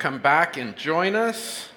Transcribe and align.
come 0.00 0.18
back 0.18 0.56
and 0.56 0.74
join 0.78 1.14
us. 1.14 1.68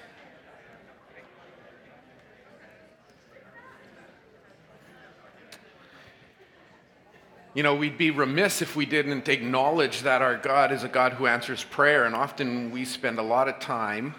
You 7.52 7.62
know, 7.62 7.74
we'd 7.74 7.98
be 7.98 8.10
remiss 8.10 8.62
if 8.62 8.74
we 8.74 8.86
didn't 8.86 9.28
acknowledge 9.28 10.00
that 10.02 10.22
our 10.22 10.38
God 10.38 10.72
is 10.72 10.84
a 10.84 10.88
God 10.88 11.12
who 11.12 11.26
answers 11.26 11.64
prayer, 11.64 12.06
and 12.06 12.14
often 12.14 12.70
we 12.70 12.86
spend 12.86 13.18
a 13.18 13.22
lot 13.22 13.46
of 13.46 13.60
time 13.60 14.14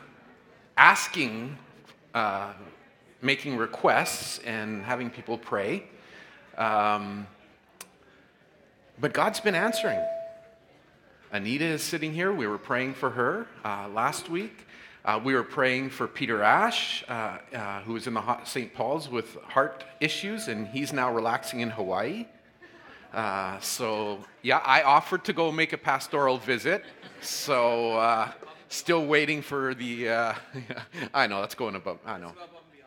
asking, 0.78 1.58
uh, 2.14 2.54
making 3.24 3.58
requests, 3.58 4.38
and 4.46 4.84
having 4.84 5.10
people 5.10 5.36
pray. 5.36 5.84
Um, 6.60 7.26
but 9.00 9.14
God's 9.14 9.40
been 9.40 9.56
answering. 9.56 10.00
Anita 11.36 11.66
is 11.66 11.84
sitting 11.84 12.14
here. 12.14 12.32
We 12.32 12.48
were 12.48 12.58
praying 12.58 12.94
for 12.94 13.10
her 13.10 13.46
uh, 13.66 13.90
last 13.90 14.30
week. 14.30 14.66
Uh, 15.04 15.20
we 15.22 15.34
were 15.34 15.44
praying 15.44 15.90
for 15.90 16.08
Peter 16.08 16.42
Ash, 16.42 17.04
uh, 17.10 17.40
uh 17.54 17.82
who 17.82 17.92
was 17.92 18.08
in 18.08 18.14
the 18.14 18.44
St. 18.46 18.74
Paul's 18.74 19.10
with 19.10 19.36
heart 19.44 19.84
issues, 20.00 20.48
and 20.48 20.66
he's 20.66 20.94
now 20.94 21.14
relaxing 21.14 21.60
in 21.60 21.70
Hawaii. 21.72 22.26
Uh, 23.14 23.60
so, 23.60 24.20
yeah, 24.44 24.60
I 24.60 24.84
offered 24.84 25.26
to 25.26 25.34
go 25.34 25.52
make 25.52 25.74
a 25.74 25.78
pastoral 25.78 26.38
visit. 26.38 26.86
So, 27.20 27.98
uh, 27.98 28.32
still 28.70 29.06
waiting 29.06 29.42
for 29.42 29.76
the. 29.76 30.08
I 31.14 31.28
know, 31.28 31.42
that's 31.42 31.56
going 31.56 31.76
above. 31.76 32.00
I 32.06 32.18
know. 32.18 32.32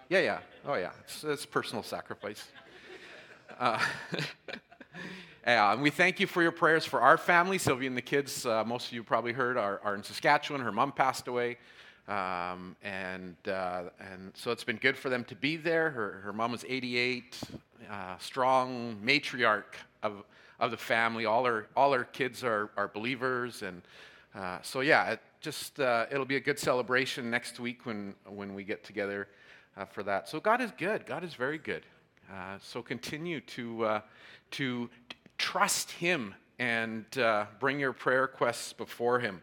Yeah, 0.08 0.20
yeah. 0.20 0.38
Oh, 0.64 0.76
yeah. 0.76 0.92
It's, 1.04 1.22
it's 1.22 1.44
personal 1.44 1.82
sacrifice. 1.82 2.48
Yeah, 5.48 5.72
and 5.72 5.80
we 5.80 5.88
thank 5.88 6.20
you 6.20 6.26
for 6.26 6.42
your 6.42 6.52
prayers 6.52 6.84
for 6.84 7.00
our 7.00 7.16
family. 7.16 7.56
Sylvia 7.56 7.88
and 7.88 7.96
the 7.96 8.02
kids, 8.02 8.44
uh, 8.44 8.64
most 8.64 8.88
of 8.88 8.92
you 8.92 9.02
probably 9.02 9.32
heard, 9.32 9.56
are, 9.56 9.80
are 9.82 9.94
in 9.94 10.02
Saskatchewan. 10.02 10.60
Her 10.60 10.70
mom 10.70 10.92
passed 10.92 11.26
away. 11.26 11.56
Um, 12.06 12.76
and, 12.82 13.34
uh, 13.46 13.84
and 13.98 14.30
so 14.34 14.50
it's 14.50 14.62
been 14.62 14.76
good 14.76 14.94
for 14.94 15.08
them 15.08 15.24
to 15.24 15.34
be 15.34 15.56
there. 15.56 15.88
Her, 15.88 16.20
her 16.22 16.34
mom 16.34 16.52
was 16.52 16.66
88, 16.68 17.40
uh, 17.90 18.18
strong 18.18 18.98
matriarch 19.02 19.76
of, 20.02 20.22
of 20.60 20.70
the 20.70 20.76
family. 20.76 21.24
All 21.24 21.46
her, 21.46 21.68
all 21.74 21.94
her 21.94 22.04
kids 22.04 22.44
are, 22.44 22.68
are 22.76 22.88
believers. 22.88 23.62
And 23.62 23.80
uh, 24.34 24.58
so, 24.60 24.80
yeah, 24.80 25.12
it 25.12 25.20
just 25.40 25.80
uh, 25.80 26.04
it'll 26.10 26.26
be 26.26 26.36
a 26.36 26.40
good 26.40 26.58
celebration 26.58 27.30
next 27.30 27.58
week 27.58 27.86
when, 27.86 28.14
when 28.26 28.52
we 28.52 28.64
get 28.64 28.84
together 28.84 29.28
uh, 29.78 29.86
for 29.86 30.02
that. 30.02 30.28
So, 30.28 30.40
God 30.40 30.60
is 30.60 30.72
good. 30.76 31.06
God 31.06 31.24
is 31.24 31.32
very 31.32 31.56
good. 31.56 31.86
so, 32.60 32.82
continue 32.82 33.40
to, 33.40 34.02
to 34.50 34.90
trust 35.38 35.92
Him 35.92 36.34
and 36.58 37.06
uh, 37.16 37.46
bring 37.60 37.80
your 37.80 37.92
prayer 37.92 38.22
requests 38.22 38.72
before 38.72 39.20
Him. 39.20 39.40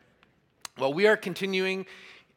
Well, 0.78 0.94
we 0.94 1.08
are 1.08 1.18
continuing 1.18 1.86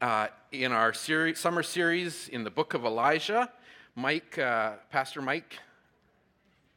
uh, 0.00 0.28
in 0.52 0.72
our 0.72 0.92
series, 0.94 1.38
summer 1.38 1.62
series 1.62 2.28
in 2.28 2.44
the 2.44 2.50
book 2.50 2.74
of 2.74 2.84
Elijah. 2.84 3.50
Mike, 3.96 4.38
uh, 4.38 4.74
Pastor 4.90 5.20
Mike, 5.20 5.58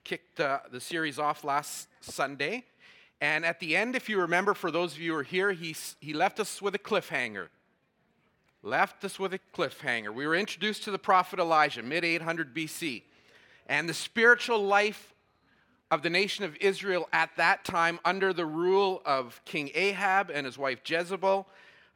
kicked 0.04 0.40
uh, 0.40 0.60
the 0.72 0.80
series 0.80 1.20
off 1.20 1.44
last 1.44 1.88
Sunday. 2.02 2.66
And 3.22 3.46
at 3.46 3.60
the 3.60 3.76
end, 3.78 3.96
if 3.96 4.10
you 4.10 4.20
remember, 4.20 4.56
for 4.56 4.72
those 4.72 4.94
of 4.94 5.00
you 5.00 5.14
who 5.14 5.20
are 5.20 5.24
here, 5.24 5.52
he, 5.52 5.76
he 6.00 6.14
left 6.14 6.40
us 6.40 6.62
with 6.62 6.74
a 6.74 6.80
cliffhanger. 6.80 7.50
Left 8.64 9.06
us 9.06 9.20
with 9.20 9.34
a 9.36 9.40
cliffhanger. 9.56 10.14
We 10.14 10.26
were 10.26 10.36
introduced 10.36 10.84
to 10.84 10.92
the 10.92 11.00
prophet 11.00 11.40
Elijah, 11.40 11.84
mid 11.84 12.04
800 12.04 12.56
BC. 12.56 13.04
And 13.68 13.88
the 13.88 13.94
spiritual 13.94 14.64
life 14.64 15.11
of 15.92 16.02
the 16.02 16.10
nation 16.10 16.46
of 16.46 16.56
Israel 16.62 17.10
at 17.12 17.30
that 17.36 17.66
time 17.66 18.00
under 18.06 18.32
the 18.32 18.46
rule 18.46 19.02
of 19.06 19.42
King 19.44 19.70
Ahab 19.76 20.32
and 20.34 20.46
his 20.46 20.58
wife 20.58 20.80
Jezebel. 20.86 21.46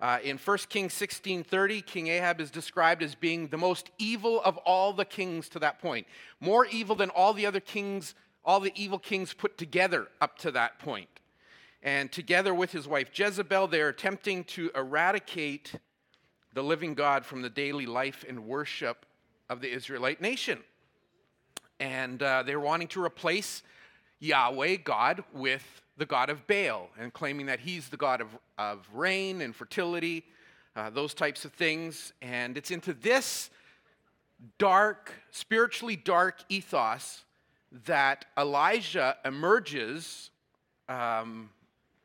Uh, 0.02 0.20
in 0.22 0.38
1 0.38 0.58
Kings 0.70 0.94
16:30, 0.94 1.82
King 1.82 2.08
Ahab 2.10 2.42
is 2.42 2.52
described 2.52 3.02
as 3.02 3.16
being 3.16 3.48
the 3.48 3.58
most 3.58 3.92
evil 3.98 4.42
of 4.42 4.58
all 4.58 4.92
the 4.92 5.06
kings 5.06 5.48
to 5.48 5.60
that 5.60 5.80
point. 5.80 6.06
More 6.42 6.66
evil 6.66 6.98
than 6.98 7.10
all 7.10 7.34
the 7.34 7.46
other 7.46 7.62
kings, 7.62 8.14
all 8.44 8.60
the 8.60 8.74
evil 8.76 9.00
kings 9.00 9.34
put 9.34 9.58
together 9.58 10.10
up 10.20 10.38
to 10.40 10.52
that 10.52 10.78
point. 10.78 11.08
And 11.82 12.12
together 12.12 12.54
with 12.54 12.74
his 12.74 12.90
wife 12.90 13.18
Jezebel, 13.18 13.68
they 13.68 13.80
are 13.80 13.88
attempting 13.88 14.44
to 14.46 14.72
eradicate 14.76 15.76
the 16.54 16.64
living 16.64 16.96
God 16.96 17.26
from 17.26 17.42
the 17.42 17.50
daily 17.50 17.86
life 17.86 18.26
and 18.28 18.46
worship 18.46 19.06
of 19.50 19.62
the 19.62 19.72
Israelite 19.72 20.20
nation. 20.20 20.60
And 21.80 22.22
uh, 22.22 22.44
they're 22.44 22.60
wanting 22.60 22.88
to 22.90 23.04
replace 23.04 23.64
Yahweh, 24.26 24.78
God, 24.78 25.24
with 25.34 25.82
the 25.98 26.06
God 26.06 26.30
of 26.30 26.46
Baal 26.48 26.90
and 27.00 27.14
claiming 27.14 27.46
that 27.46 27.60
he's 27.60 27.90
the 27.90 27.98
God 27.98 28.22
of, 28.22 28.28
of 28.58 28.88
rain 28.94 29.42
and 29.42 29.56
fertility, 29.56 30.24
uh, 30.76 30.90
those 30.90 31.14
types 31.14 31.46
of 31.46 31.54
things. 31.54 32.14
And 32.22 32.58
it's 32.58 32.72
into 32.72 32.94
this 32.94 33.50
dark, 34.58 35.14
spiritually 35.32 35.96
dark 35.96 36.44
ethos 36.50 37.24
that 37.86 38.26
Elijah 38.38 39.18
emerges 39.24 40.30
um, 40.90 41.50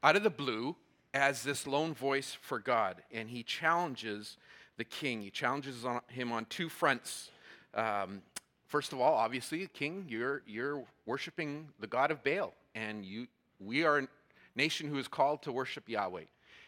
out 0.02 0.16
of 0.16 0.22
the 0.22 0.30
blue 0.30 0.76
as 1.12 1.42
this 1.42 1.66
lone 1.66 1.94
voice 1.94 2.36
for 2.40 2.58
God. 2.58 3.02
And 3.12 3.28
he 3.28 3.42
challenges 3.42 4.36
the 4.76 4.84
king, 4.84 5.20
he 5.20 5.30
challenges 5.30 5.84
on, 5.84 6.00
him 6.08 6.32
on 6.32 6.46
two 6.46 6.68
fronts. 6.68 7.30
Um, 7.74 8.22
First 8.70 8.92
of 8.92 9.00
all, 9.00 9.14
obviously, 9.14 9.66
king, 9.66 10.06
you're, 10.08 10.42
you're 10.46 10.84
worshiping 11.04 11.66
the 11.80 11.88
God 11.88 12.12
of 12.12 12.22
Baal, 12.22 12.54
and 12.76 13.04
you, 13.04 13.26
we 13.58 13.82
are 13.82 13.98
a 13.98 14.08
nation 14.54 14.88
who 14.88 14.96
is 14.96 15.08
called 15.08 15.42
to 15.42 15.50
worship 15.50 15.88
Yahweh. 15.88 16.26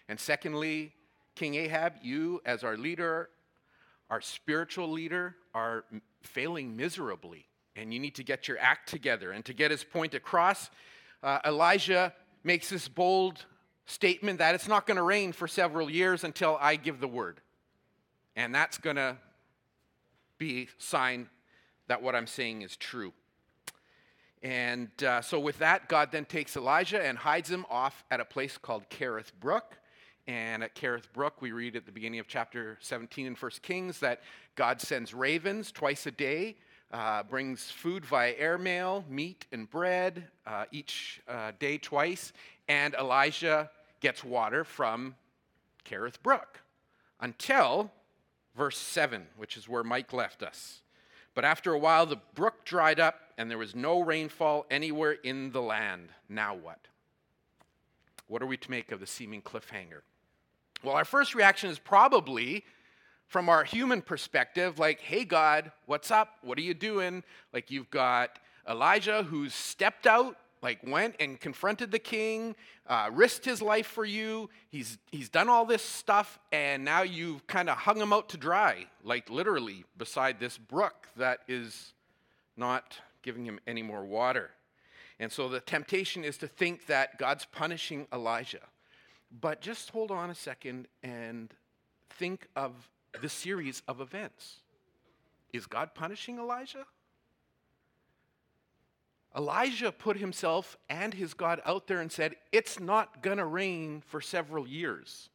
And 0.09 0.19
secondly, 0.19 0.95
King 1.37 1.55
Ahab, 1.55 1.93
you, 2.03 2.43
as 2.45 2.65
our 2.65 2.77
leader, 2.77 3.31
our 4.11 4.21
spiritual 4.21 4.91
leader, 4.91 5.37
are 5.55 5.85
failing 6.23 6.77
miserably, 6.77 7.47
and 7.77 7.95
you 7.95 8.01
need 8.01 8.17
to 8.17 8.25
get 8.25 8.49
your 8.49 8.59
act 8.59 8.89
together. 8.89 9.31
And 9.31 9.45
to 9.45 9.53
get 9.55 9.71
his 9.71 9.85
point 9.85 10.15
across, 10.15 10.71
uh, 11.23 11.39
Elijah 11.45 12.13
makes 12.43 12.69
this 12.69 12.89
bold 12.89 13.47
statement 13.87 14.41
that 14.41 14.57
it's 14.57 14.67
not 14.67 14.89
going 14.89 14.97
to 14.97 15.05
rain 15.05 15.31
for 15.31 15.47
several 15.47 15.89
years 15.89 16.25
until 16.25 16.59
I 16.61 16.75
give 16.75 16.99
the 16.99 17.07
word. 17.07 17.41
And 18.35 18.53
that's 18.53 18.77
going 18.77 18.97
to 18.97 19.19
be 20.37 20.67
sign 20.79 21.29
that 21.89 22.03
what 22.03 22.15
I'm 22.15 22.27
saying 22.27 22.63
is 22.63 22.77
true. 22.77 23.13
And 24.43 24.91
uh, 25.05 25.23
so, 25.23 25.39
with 25.39 25.59
that, 25.59 25.89
God 25.89 26.11
then 26.11 26.25
takes 26.25 26.57
Elijah 26.57 27.01
and 27.01 27.17
hides 27.17 27.49
him 27.49 27.65
off 27.71 28.05
at 28.11 28.21
a 28.21 28.25
place 28.25 28.59
called 28.59 28.89
Kerith 28.91 29.33
Brook. 29.39 29.79
And 30.27 30.63
at 30.63 30.75
Kerith 30.75 31.13
Brook, 31.13 31.41
we 31.41 31.53
read 31.53 31.77
at 31.77 31.87
the 31.87 31.93
beginning 31.93 32.21
of 32.21 32.27
chapter 32.27 32.79
17 32.81 33.27
in 33.27 33.35
1 33.35 33.51
Kings 33.63 34.01
that 34.01 34.21
God 34.55 34.81
sends 34.81 35.15
ravens 35.15 35.73
twice 35.73 36.07
a 36.07 36.11
day, 36.11 36.57
uh, 36.93 37.23
brings 37.25 37.71
food 37.71 38.05
via 38.05 38.35
airmail, 38.37 39.05
meat 39.09 39.47
and 39.53 39.69
bread, 39.71 40.29
uh, 40.47 40.65
each 40.71 41.21
uh, 41.29 41.53
day 41.59 41.79
twice, 41.79 42.33
and 42.69 42.95
Elijah 42.95 43.71
gets 44.01 44.23
water 44.25 44.65
from 44.65 45.15
Kerith 45.85 46.23
Brook 46.23 46.61
until 47.21 47.91
verse 48.57 48.79
7, 48.79 49.27
which 49.37 49.57
is 49.57 49.69
where 49.69 49.85
Mike 49.85 50.13
left 50.13 50.43
us. 50.43 50.83
But 51.35 51.45
after 51.45 51.73
a 51.73 51.79
while, 51.79 52.07
the 52.07 52.21
brook 52.35 52.65
dried 52.65 53.01
up, 53.01 53.17
and 53.39 53.51
there 53.51 53.59
was 53.59 53.75
no 53.75 54.01
rainfall 54.01 54.67
anywhere 54.71 55.13
in 55.13 55.53
the 55.53 55.63
land. 55.63 56.11
Now 56.29 56.55
what? 56.55 56.79
What 58.27 58.43
are 58.43 58.47
we 58.47 58.57
to 58.59 58.71
make 58.71 58.93
of 58.93 59.01
the 59.01 59.07
seeming 59.07 59.43
cliffhanger? 59.43 60.03
Well, 60.83 60.95
our 60.95 61.05
first 61.05 61.35
reaction 61.35 61.71
is 61.71 61.79
probably 61.79 62.65
from 63.29 63.49
our 63.49 63.65
human 63.65 64.03
perspective, 64.03 64.79
like, 64.79 65.01
hey, 65.01 65.25
God, 65.25 65.73
what's 65.87 66.11
up? 66.11 66.37
What 66.43 66.59
are 66.59 66.63
you 66.63 66.75
doing? 66.75 67.25
Like, 67.53 67.71
you've 67.71 67.91
got 67.91 68.39
Elijah 68.69 69.23
who's 69.23 69.55
stepped 69.55 70.07
out 70.07 70.37
like 70.63 70.79
went 70.87 71.17
and 71.19 71.41
confronted 71.41 71.91
the 71.91 71.99
king, 71.99 72.55
uh, 72.87 73.11
risked 73.13 73.45
his 73.45 73.61
life 73.61 73.87
for 73.87 74.05
you. 74.05 74.49
He's, 74.71 74.99
he's 75.11 75.29
done 75.29 75.49
all 75.49 75.67
this 75.67 75.83
stuff, 75.83 76.39
and 76.53 76.85
now 76.85 77.03
you've 77.03 77.47
kind 77.47 77.69
of 77.69 77.77
hung 77.79 77.99
him 77.99 78.13
out 78.13 78.29
to 78.31 78.37
dry, 78.37 78.87
like 79.03 79.29
literally 79.29 79.85
beside 79.99 80.39
this 80.39 80.57
brook 80.57 81.09
that 81.17 81.41
is 81.49 81.93
not 82.57 82.99
giving 83.23 83.45
him 83.45 83.59
any 83.67 83.83
more 83.83 84.05
water. 84.05 84.51
And 85.19 85.31
so 85.31 85.49
the 85.49 85.61
temptation 85.61 86.25
is 86.25 86.37
to 86.39 86.47
think 86.47 86.87
that 86.87 87.19
God's 87.19 87.45
punishing 87.45 88.07
Elijah. 88.13 88.67
But 89.41 89.61
just 89.61 89.91
hold 89.91 90.11
on 90.11 90.31
a 90.31 90.35
second 90.35 90.89
and 91.03 91.53
think 92.11 92.49
of 92.55 92.73
the 93.21 93.29
series 93.29 93.83
of 93.89 94.01
events. 94.01 94.61
Is 95.53 95.67
God 95.67 95.95
punishing 95.95 96.39
Elijah? 96.39 96.87
Elijah 99.37 99.91
put 99.91 100.19
himself 100.19 100.77
and 100.89 101.15
his 101.15 101.35
God 101.35 101.63
out 101.65 101.87
there 101.87 102.01
and 102.01 102.13
said, 102.13 102.37
It's 102.51 102.79
not 102.79 103.23
going 103.23 103.39
to 103.39 103.47
rain 103.47 104.03
for 104.07 104.21
several 104.21 104.67
years. 104.67 105.31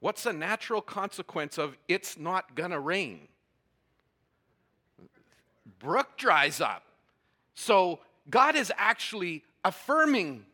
What's 0.00 0.22
the 0.22 0.32
natural 0.32 0.80
consequence 0.80 1.58
of 1.58 1.76
it's 1.88 2.18
not 2.18 2.54
going 2.54 2.70
to 2.70 2.80
rain? 2.80 3.28
Brook 5.78 6.16
dries 6.16 6.60
up. 6.60 6.84
So 7.54 8.00
God 8.30 8.56
is 8.56 8.72
actually 8.76 9.44
affirming 9.64 10.46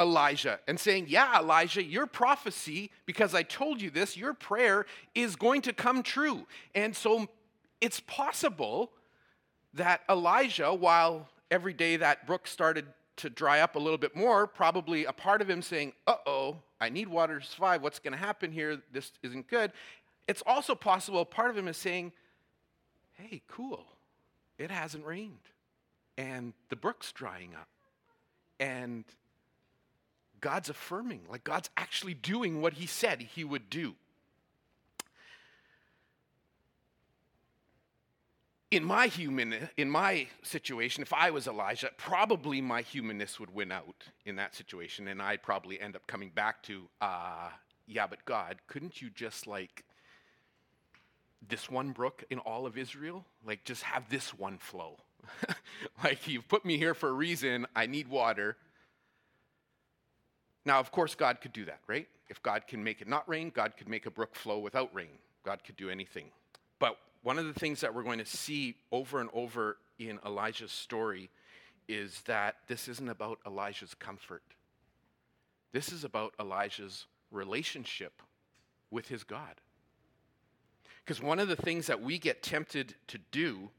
Elijah 0.00 0.58
and 0.66 0.80
saying, 0.80 1.06
Yeah, 1.08 1.38
Elijah, 1.38 1.82
your 1.82 2.06
prophecy, 2.06 2.90
because 3.04 3.34
I 3.34 3.42
told 3.42 3.82
you 3.82 3.90
this, 3.90 4.16
your 4.16 4.32
prayer 4.32 4.86
is 5.14 5.36
going 5.36 5.62
to 5.62 5.72
come 5.72 6.02
true. 6.02 6.46
And 6.74 6.96
so 6.96 7.28
it's 7.80 8.00
possible 8.00 8.90
that 9.74 10.00
Elijah, 10.08 10.72
while 10.72 11.28
every 11.50 11.72
day 11.72 11.96
that 11.96 12.26
brook 12.26 12.46
started 12.46 12.86
to 13.16 13.30
dry 13.30 13.60
up 13.60 13.76
a 13.76 13.78
little 13.78 13.98
bit 13.98 14.16
more, 14.16 14.46
probably 14.46 15.04
a 15.04 15.12
part 15.12 15.42
of 15.42 15.50
him 15.50 15.62
saying, 15.62 15.92
Uh 16.06 16.16
oh, 16.26 16.56
I 16.80 16.88
need 16.88 17.08
water 17.08 17.40
to 17.40 17.46
survive. 17.46 17.82
What's 17.82 17.98
going 17.98 18.12
to 18.12 18.18
happen 18.18 18.52
here? 18.52 18.80
This 18.92 19.12
isn't 19.22 19.48
good. 19.48 19.72
It's 20.26 20.42
also 20.46 20.74
possible 20.74 21.24
part 21.24 21.50
of 21.50 21.56
him 21.56 21.68
is 21.68 21.76
saying, 21.76 22.12
Hey, 23.12 23.42
cool, 23.48 23.84
it 24.58 24.70
hasn't 24.70 25.04
rained, 25.04 25.50
and 26.16 26.54
the 26.70 26.76
brook's 26.76 27.12
drying 27.12 27.54
up. 27.54 27.68
And 28.58 29.04
God's 30.40 30.70
affirming, 30.70 31.22
like 31.30 31.44
God's 31.44 31.70
actually 31.76 32.14
doing 32.14 32.62
what 32.62 32.74
he 32.74 32.86
said 32.86 33.20
he 33.20 33.44
would 33.44 33.68
do. 33.68 33.94
In 38.70 38.84
my 38.84 39.08
human 39.08 39.68
in 39.76 39.90
my 39.90 40.28
situation, 40.42 41.02
if 41.02 41.12
I 41.12 41.30
was 41.30 41.48
Elijah, 41.48 41.90
probably 41.96 42.60
my 42.60 42.82
humanness 42.82 43.40
would 43.40 43.52
win 43.52 43.72
out 43.72 44.04
in 44.24 44.36
that 44.36 44.54
situation, 44.54 45.08
and 45.08 45.20
I'd 45.20 45.42
probably 45.42 45.80
end 45.80 45.96
up 45.96 46.06
coming 46.06 46.30
back 46.30 46.62
to, 46.64 46.88
uh, 47.00 47.50
yeah, 47.86 48.06
but 48.06 48.24
God, 48.24 48.58
couldn't 48.68 49.02
you 49.02 49.10
just 49.10 49.48
like 49.48 49.84
this 51.48 51.68
one 51.68 51.90
brook 51.90 52.22
in 52.30 52.38
all 52.38 52.64
of 52.64 52.78
Israel? 52.78 53.24
Like 53.44 53.64
just 53.64 53.82
have 53.82 54.08
this 54.08 54.32
one 54.32 54.58
flow. 54.58 54.98
like 56.04 56.28
you've 56.28 56.48
put 56.48 56.64
me 56.64 56.76
here 56.78 56.94
for 56.94 57.08
a 57.08 57.12
reason, 57.12 57.66
I 57.74 57.86
need 57.86 58.06
water 58.06 58.56
now, 60.64 60.78
of 60.78 60.92
course, 60.92 61.14
God 61.14 61.40
could 61.40 61.52
do 61.52 61.64
that, 61.64 61.80
right? 61.86 62.06
If 62.28 62.42
God 62.42 62.66
can 62.66 62.84
make 62.84 63.00
it 63.00 63.08
not 63.08 63.28
rain, 63.28 63.50
God 63.54 63.76
could 63.76 63.88
make 63.88 64.06
a 64.06 64.10
brook 64.10 64.34
flow 64.34 64.58
without 64.58 64.94
rain. 64.94 65.18
God 65.44 65.64
could 65.64 65.76
do 65.76 65.88
anything. 65.88 66.26
But 66.78 66.96
one 67.22 67.38
of 67.38 67.46
the 67.46 67.58
things 67.58 67.80
that 67.80 67.94
we're 67.94 68.02
going 68.02 68.18
to 68.18 68.24
see 68.24 68.76
over 68.90 69.20
and 69.20 69.30
over 69.32 69.76
in 69.98 70.18
Elijah's 70.24 70.72
story 70.72 71.30
is 71.88 72.22
that 72.22 72.56
this 72.66 72.88
isn't 72.88 73.08
about 73.08 73.38
Elijah's 73.46 73.94
comfort. 73.94 74.42
This 75.72 75.92
is 75.92 76.04
about 76.04 76.34
Elijah's 76.40 77.06
relationship 77.30 78.22
with 78.90 79.08
his 79.08 79.24
God. 79.24 79.60
Because 81.04 81.22
one 81.22 81.38
of 81.38 81.48
the 81.48 81.56
things 81.56 81.86
that 81.88 82.02
we 82.02 82.18
get 82.18 82.42
tempted 82.42 82.94
to 83.08 83.18
do 83.30 83.70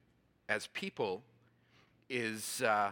as 0.50 0.68
people 0.68 1.24
is 2.10 2.62
uh, 2.62 2.92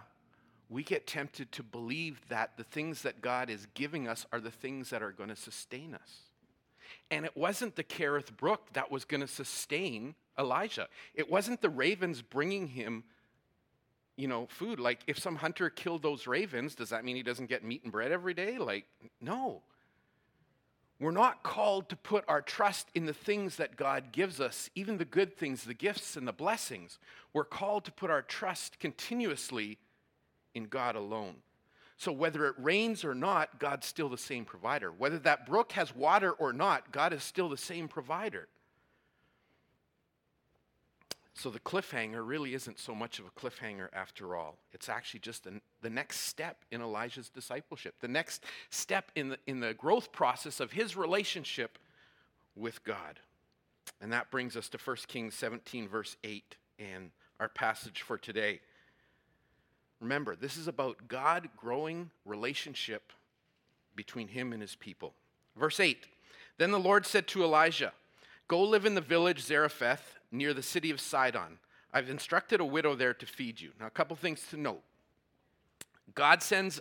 we 0.69 0.83
get 0.83 1.07
tempted 1.07 1.51
to 1.51 1.63
believe 1.63 2.21
that 2.29 2.51
the 2.57 2.63
things 2.63 3.01
that 3.01 3.21
God 3.21 3.49
is 3.49 3.67
giving 3.73 4.07
us 4.07 4.25
are 4.31 4.39
the 4.39 4.51
things 4.51 4.89
that 4.91 5.03
are 5.03 5.11
going 5.11 5.29
to 5.29 5.35
sustain 5.35 5.93
us. 5.93 6.28
And 7.11 7.25
it 7.25 7.35
wasn't 7.35 7.75
the 7.75 7.83
Kerith 7.83 8.35
Brook 8.35 8.73
that 8.73 8.91
was 8.91 9.05
going 9.05 9.21
to 9.21 9.27
sustain 9.27 10.15
Elijah. 10.37 10.87
It 11.13 11.29
wasn't 11.29 11.61
the 11.61 11.69
ravens 11.69 12.21
bringing 12.21 12.67
him, 12.67 13.03
you 14.15 14.27
know, 14.27 14.47
food. 14.47 14.79
Like, 14.79 14.99
if 15.07 15.19
some 15.19 15.37
hunter 15.37 15.69
killed 15.69 16.01
those 16.01 16.27
ravens, 16.27 16.75
does 16.75 16.89
that 16.89 17.03
mean 17.03 17.15
he 17.15 17.23
doesn't 17.23 17.47
get 17.47 17.63
meat 17.63 17.83
and 17.83 17.91
bread 17.91 18.11
every 18.11 18.33
day? 18.33 18.57
Like, 18.57 18.85
no. 19.21 19.61
We're 20.99 21.11
not 21.11 21.43
called 21.43 21.87
to 21.89 21.95
put 21.95 22.25
our 22.27 22.41
trust 22.41 22.89
in 22.93 23.05
the 23.05 23.13
things 23.13 23.55
that 23.55 23.77
God 23.77 24.11
gives 24.11 24.41
us, 24.41 24.69
even 24.75 24.97
the 24.97 25.05
good 25.05 25.37
things, 25.37 25.63
the 25.63 25.73
gifts 25.73 26.17
and 26.17 26.27
the 26.27 26.33
blessings. 26.33 26.99
We're 27.31 27.45
called 27.45 27.85
to 27.85 27.91
put 27.91 28.09
our 28.09 28.21
trust 28.21 28.79
continuously 28.79 29.77
in 30.53 30.65
God 30.65 30.95
alone. 30.97 31.35
So 31.99 32.13
whether 32.13 32.45
it 32.45 32.55
rains 32.57 33.03
or 33.03 33.13
not, 33.13 33.59
God's 33.59 33.85
still 33.85 34.07
the 34.07 34.17
same 34.17 34.45
provider. 34.45 34.89
Whether 34.89 35.19
that 35.19 35.45
brook 35.45 35.73
has 35.73 35.93
water 35.93 36.31
or 36.31 36.53
not, 36.53 36.93
God 36.93 37.11
is 37.11 37.21
still 37.21 37.49
the 37.49 37.57
same 37.57 37.89
provider. 37.89 38.47
So 41.33 41.49
the 41.49 41.59
cliffhanger 41.59 42.25
really 42.25 42.53
isn't 42.53 42.79
so 42.79 42.95
much 42.95 43.19
of 43.19 43.25
a 43.25 43.31
cliffhanger 43.31 43.89
after 43.91 44.33
all. 44.37 44.55
It's 44.71 44.87
actually 44.87 45.19
just 45.19 45.43
the, 45.43 45.59
the 45.81 45.89
next 45.89 46.21
step 46.21 46.63
in 46.71 46.81
Elijah's 46.81 47.27
discipleship, 47.27 47.95
the 47.99 48.07
next 48.07 48.45
step 48.69 49.11
in 49.15 49.27
the, 49.27 49.37
in 49.45 49.59
the 49.59 49.73
growth 49.73 50.13
process 50.13 50.61
of 50.61 50.71
his 50.71 50.95
relationship 50.95 51.77
with 52.55 52.81
God. 52.85 53.19
And 53.99 54.13
that 54.13 54.31
brings 54.31 54.55
us 54.55 54.69
to 54.69 54.77
1 54.77 54.95
Kings 55.09 55.35
17, 55.35 55.89
verse 55.89 56.15
8, 56.23 56.55
and 56.79 57.11
our 57.41 57.49
passage 57.49 58.03
for 58.03 58.17
today. 58.17 58.61
Remember, 59.99 60.35
this 60.35 60.57
is 60.57 60.67
about 60.67 61.07
God 61.07 61.49
growing 61.57 62.09
relationship 62.25 63.11
between 63.95 64.29
him 64.29 64.53
and 64.53 64.61
his 64.61 64.75
people. 64.75 65.13
Verse 65.57 65.79
8 65.79 66.07
Then 66.57 66.71
the 66.71 66.79
Lord 66.79 67.05
said 67.05 67.27
to 67.27 67.43
Elijah, 67.43 67.91
Go 68.47 68.63
live 68.63 68.85
in 68.85 68.95
the 68.95 69.01
village 69.01 69.41
Zarephath 69.41 70.15
near 70.31 70.53
the 70.53 70.63
city 70.63 70.89
of 70.89 70.99
Sidon. 70.99 71.59
I've 71.93 72.09
instructed 72.09 72.61
a 72.61 72.65
widow 72.65 72.95
there 72.95 73.13
to 73.13 73.25
feed 73.25 73.59
you. 73.59 73.71
Now, 73.79 73.87
a 73.87 73.91
couple 73.91 74.15
things 74.15 74.45
to 74.51 74.57
note. 74.57 74.83
God 76.15 76.41
sends 76.41 76.79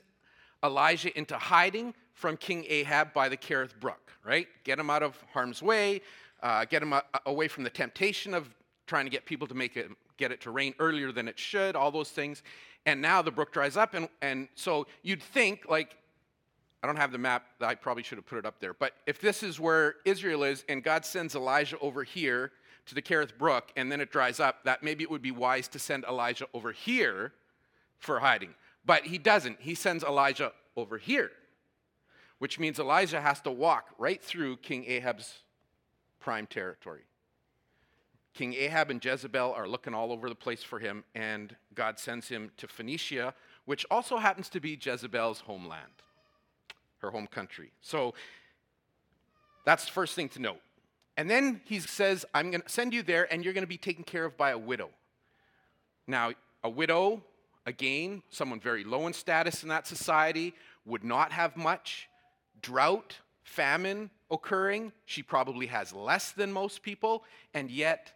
Elijah 0.63 1.17
into 1.17 1.37
hiding 1.37 1.95
from 2.15 2.37
King 2.37 2.65
Ahab 2.69 3.13
by 3.13 3.29
the 3.29 3.37
Kerith 3.37 3.79
Brook, 3.79 4.13
right? 4.25 4.49
Get 4.65 4.79
him 4.79 4.91
out 4.91 5.03
of 5.03 5.17
harm's 5.33 5.63
way, 5.63 6.03
uh, 6.43 6.65
get 6.65 6.83
him 6.83 6.95
away 7.27 7.49
from 7.49 7.65
the 7.65 7.71
temptation 7.71 8.35
of 8.35 8.49
trying 8.87 9.05
to 9.07 9.11
get 9.11 9.25
people 9.25 9.47
to 9.47 9.55
make 9.55 9.77
it, 9.77 9.91
get 10.17 10.33
it 10.33 10.41
to 10.43 10.51
rain 10.51 10.75
earlier 10.79 11.13
than 11.13 11.29
it 11.29 11.39
should, 11.39 11.77
all 11.77 11.91
those 11.91 12.11
things 12.11 12.43
and 12.87 13.01
now 13.03 13.23
the 13.23 13.31
brook 13.31 13.53
dries 13.53 13.77
up. 13.77 13.95
And, 13.95 14.09
and 14.23 14.49
so 14.55 14.87
you'd 15.03 15.23
think, 15.23 15.67
like, 15.69 15.97
I 16.83 16.87
don't 16.87 16.97
have 16.97 17.13
the 17.13 17.19
map, 17.19 17.45
I 17.61 17.75
probably 17.75 18.03
should 18.03 18.19
have 18.19 18.27
put 18.27 18.39
it 18.39 18.47
up 18.47 18.61
there, 18.61 18.73
but 18.73 18.93
if 19.07 19.21
this 19.21 19.43
is 19.43 19.59
where 19.59 19.97
Israel 20.05 20.45
is 20.45 20.65
and 20.69 20.83
God 20.83 21.05
sends 21.05 21.35
Elijah 21.35 21.79
over 21.81 22.05
here 22.05 22.53
to 22.87 22.95
the 22.95 23.03
Kerith 23.03 23.37
Brook 23.37 23.73
and 23.77 23.91
then 23.91 24.01
it 24.01 24.13
dries 24.13 24.39
up, 24.39 24.63
that 24.65 24.83
maybe 24.83 25.03
it 25.03 25.11
would 25.11 25.23
be 25.23 25.33
wise 25.33 25.67
to 25.69 25.79
send 25.79 26.05
Elijah 26.05 26.47
over 26.55 26.71
here 26.71 27.33
for 27.99 28.21
hiding. 28.21 28.55
But 28.87 29.05
he 29.05 29.19
doesn't. 29.19 29.61
He 29.61 29.75
sends 29.75 30.05
Elijah 30.05 30.53
over 30.77 30.99
here, 30.99 31.33
which 32.39 32.61
means 32.61 32.79
Elijah 32.79 33.21
has 33.21 33.41
to 33.43 33.51
walk 33.51 33.89
right 33.99 34.23
through 34.23 34.59
King 34.59 34.85
Ahab's 34.87 35.41
prime 36.21 36.47
territory. 36.47 37.03
King 38.35 38.55
Ahab 38.55 38.91
and 38.91 39.05
Jezebel 39.05 39.53
are 39.53 39.67
looking 39.67 39.95
all 39.95 40.13
over 40.13 40.29
the 40.29 40.35
place 40.35 40.63
for 40.63 40.79
him, 40.79 41.05
and 41.15 41.57
God 41.75 41.99
sends 41.99 42.29
him 42.29 42.51
to 42.57 42.69
Phoenicia, 42.69 43.35
which 43.65 43.85
also 43.91 44.17
happens 44.19 44.49
to 44.51 44.61
be 44.61 44.79
Jezebel's 44.81 45.41
homeland, 45.41 46.03
her 46.99 47.11
home 47.11 47.27
country. 47.27 47.73
So 47.81 48.15
that's 49.65 49.85
the 49.87 49.93
first 49.93 50.15
thing 50.15 50.29
to 50.31 50.41
note. 50.41 50.61
And 51.17 51.29
then 51.29 51.61
he 51.65 51.81
says, 51.81 52.25
I'm 52.33 52.51
going 52.53 52.63
to 52.63 52.69
send 52.69 52.95
you 52.95 53.03
there, 53.03 53.33
and 53.33 53.45
you're 53.45 53.53
going 53.55 53.65
to 53.65 53.69
be 53.69 53.77
taken 53.77 54.05
care 54.05 54.25
of 54.25 54.37
by 54.37 54.51
a 54.51 54.59
widow. 54.59 54.91
Now, 56.07 56.31
a 56.63 56.71
widow, 56.71 57.23
again, 57.67 58.23
someone 58.31 58.61
very 58.61 58.85
low 58.85 59.07
in 59.09 59.13
status 59.13 59.65
in 59.65 59.69
that 59.69 59.87
society, 59.87 60.55
would 60.87 61.03
not 61.03 61.33
have 61.33 61.57
much. 61.57 62.09
Drought, 62.63 63.17
famine 63.43 64.11
occurring. 64.31 64.93
She 65.07 65.23
probably 65.23 65.67
has 65.67 65.93
less 65.93 66.31
than 66.31 66.53
most 66.53 66.83
people, 66.83 67.25
and 67.53 67.71
yet 67.71 68.13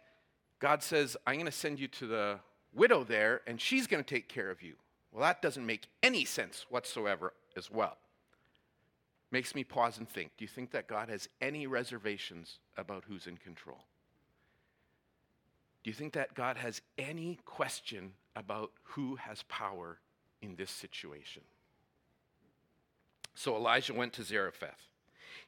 God 0.59 0.81
says, 0.81 1.17
I'm 1.27 1.35
going 1.35 1.45
to 1.45 1.51
send 1.51 1.79
you 1.79 1.87
to 1.89 2.07
the 2.07 2.39
widow 2.73 3.03
there, 3.03 3.41
and 3.45 3.59
she's 3.59 3.87
going 3.87 4.03
to 4.03 4.09
take 4.09 4.29
care 4.29 4.49
of 4.49 4.61
you. 4.61 4.73
Well, 5.11 5.21
that 5.21 5.41
doesn't 5.41 5.65
make 5.65 5.87
any 6.01 6.25
sense 6.25 6.65
whatsoever 6.69 7.33
as 7.55 7.69
well. 7.69 7.97
Makes 9.31 9.55
me 9.55 9.63
pause 9.63 9.97
and 9.97 10.07
think 10.07 10.31
do 10.37 10.43
you 10.43 10.47
think 10.47 10.71
that 10.71 10.87
God 10.87 11.09
has 11.09 11.27
any 11.41 11.65
reservations 11.67 12.59
about 12.77 13.03
who's 13.07 13.27
in 13.27 13.37
control? 13.37 13.79
Do 15.83 15.89
you 15.89 15.93
think 15.93 16.13
that 16.13 16.33
God 16.33 16.55
has 16.57 16.81
any 16.97 17.39
question 17.45 18.13
about 18.35 18.71
who 18.83 19.15
has 19.15 19.43
power 19.43 19.97
in 20.41 20.55
this 20.55 20.71
situation? 20.71 21.41
So 23.35 23.55
Elijah 23.55 23.93
went 23.93 24.13
to 24.13 24.23
Zarephath. 24.23 24.87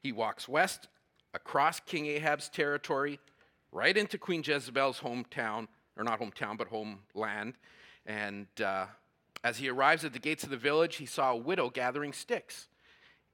He 0.01 0.11
walks 0.11 0.49
west 0.49 0.87
across 1.33 1.79
King 1.79 2.07
Ahab's 2.07 2.49
territory 2.49 3.19
right 3.75 3.97
into 3.97 4.17
Queen 4.17 4.41
Jezebel's 4.43 5.01
hometown, 5.01 5.67
or 5.97 6.03
not 6.03 6.21
hometown, 6.21 6.57
but 6.57 6.69
homeland. 6.69 7.55
And 8.05 8.47
uh, 8.63 8.85
as 9.43 9.57
he 9.57 9.69
arrives 9.69 10.05
at 10.05 10.13
the 10.13 10.19
gates 10.19 10.45
of 10.45 10.49
the 10.49 10.57
village, 10.57 10.95
he 10.95 11.05
saw 11.05 11.33
a 11.33 11.37
widow 11.37 11.69
gathering 11.69 12.13
sticks. 12.13 12.69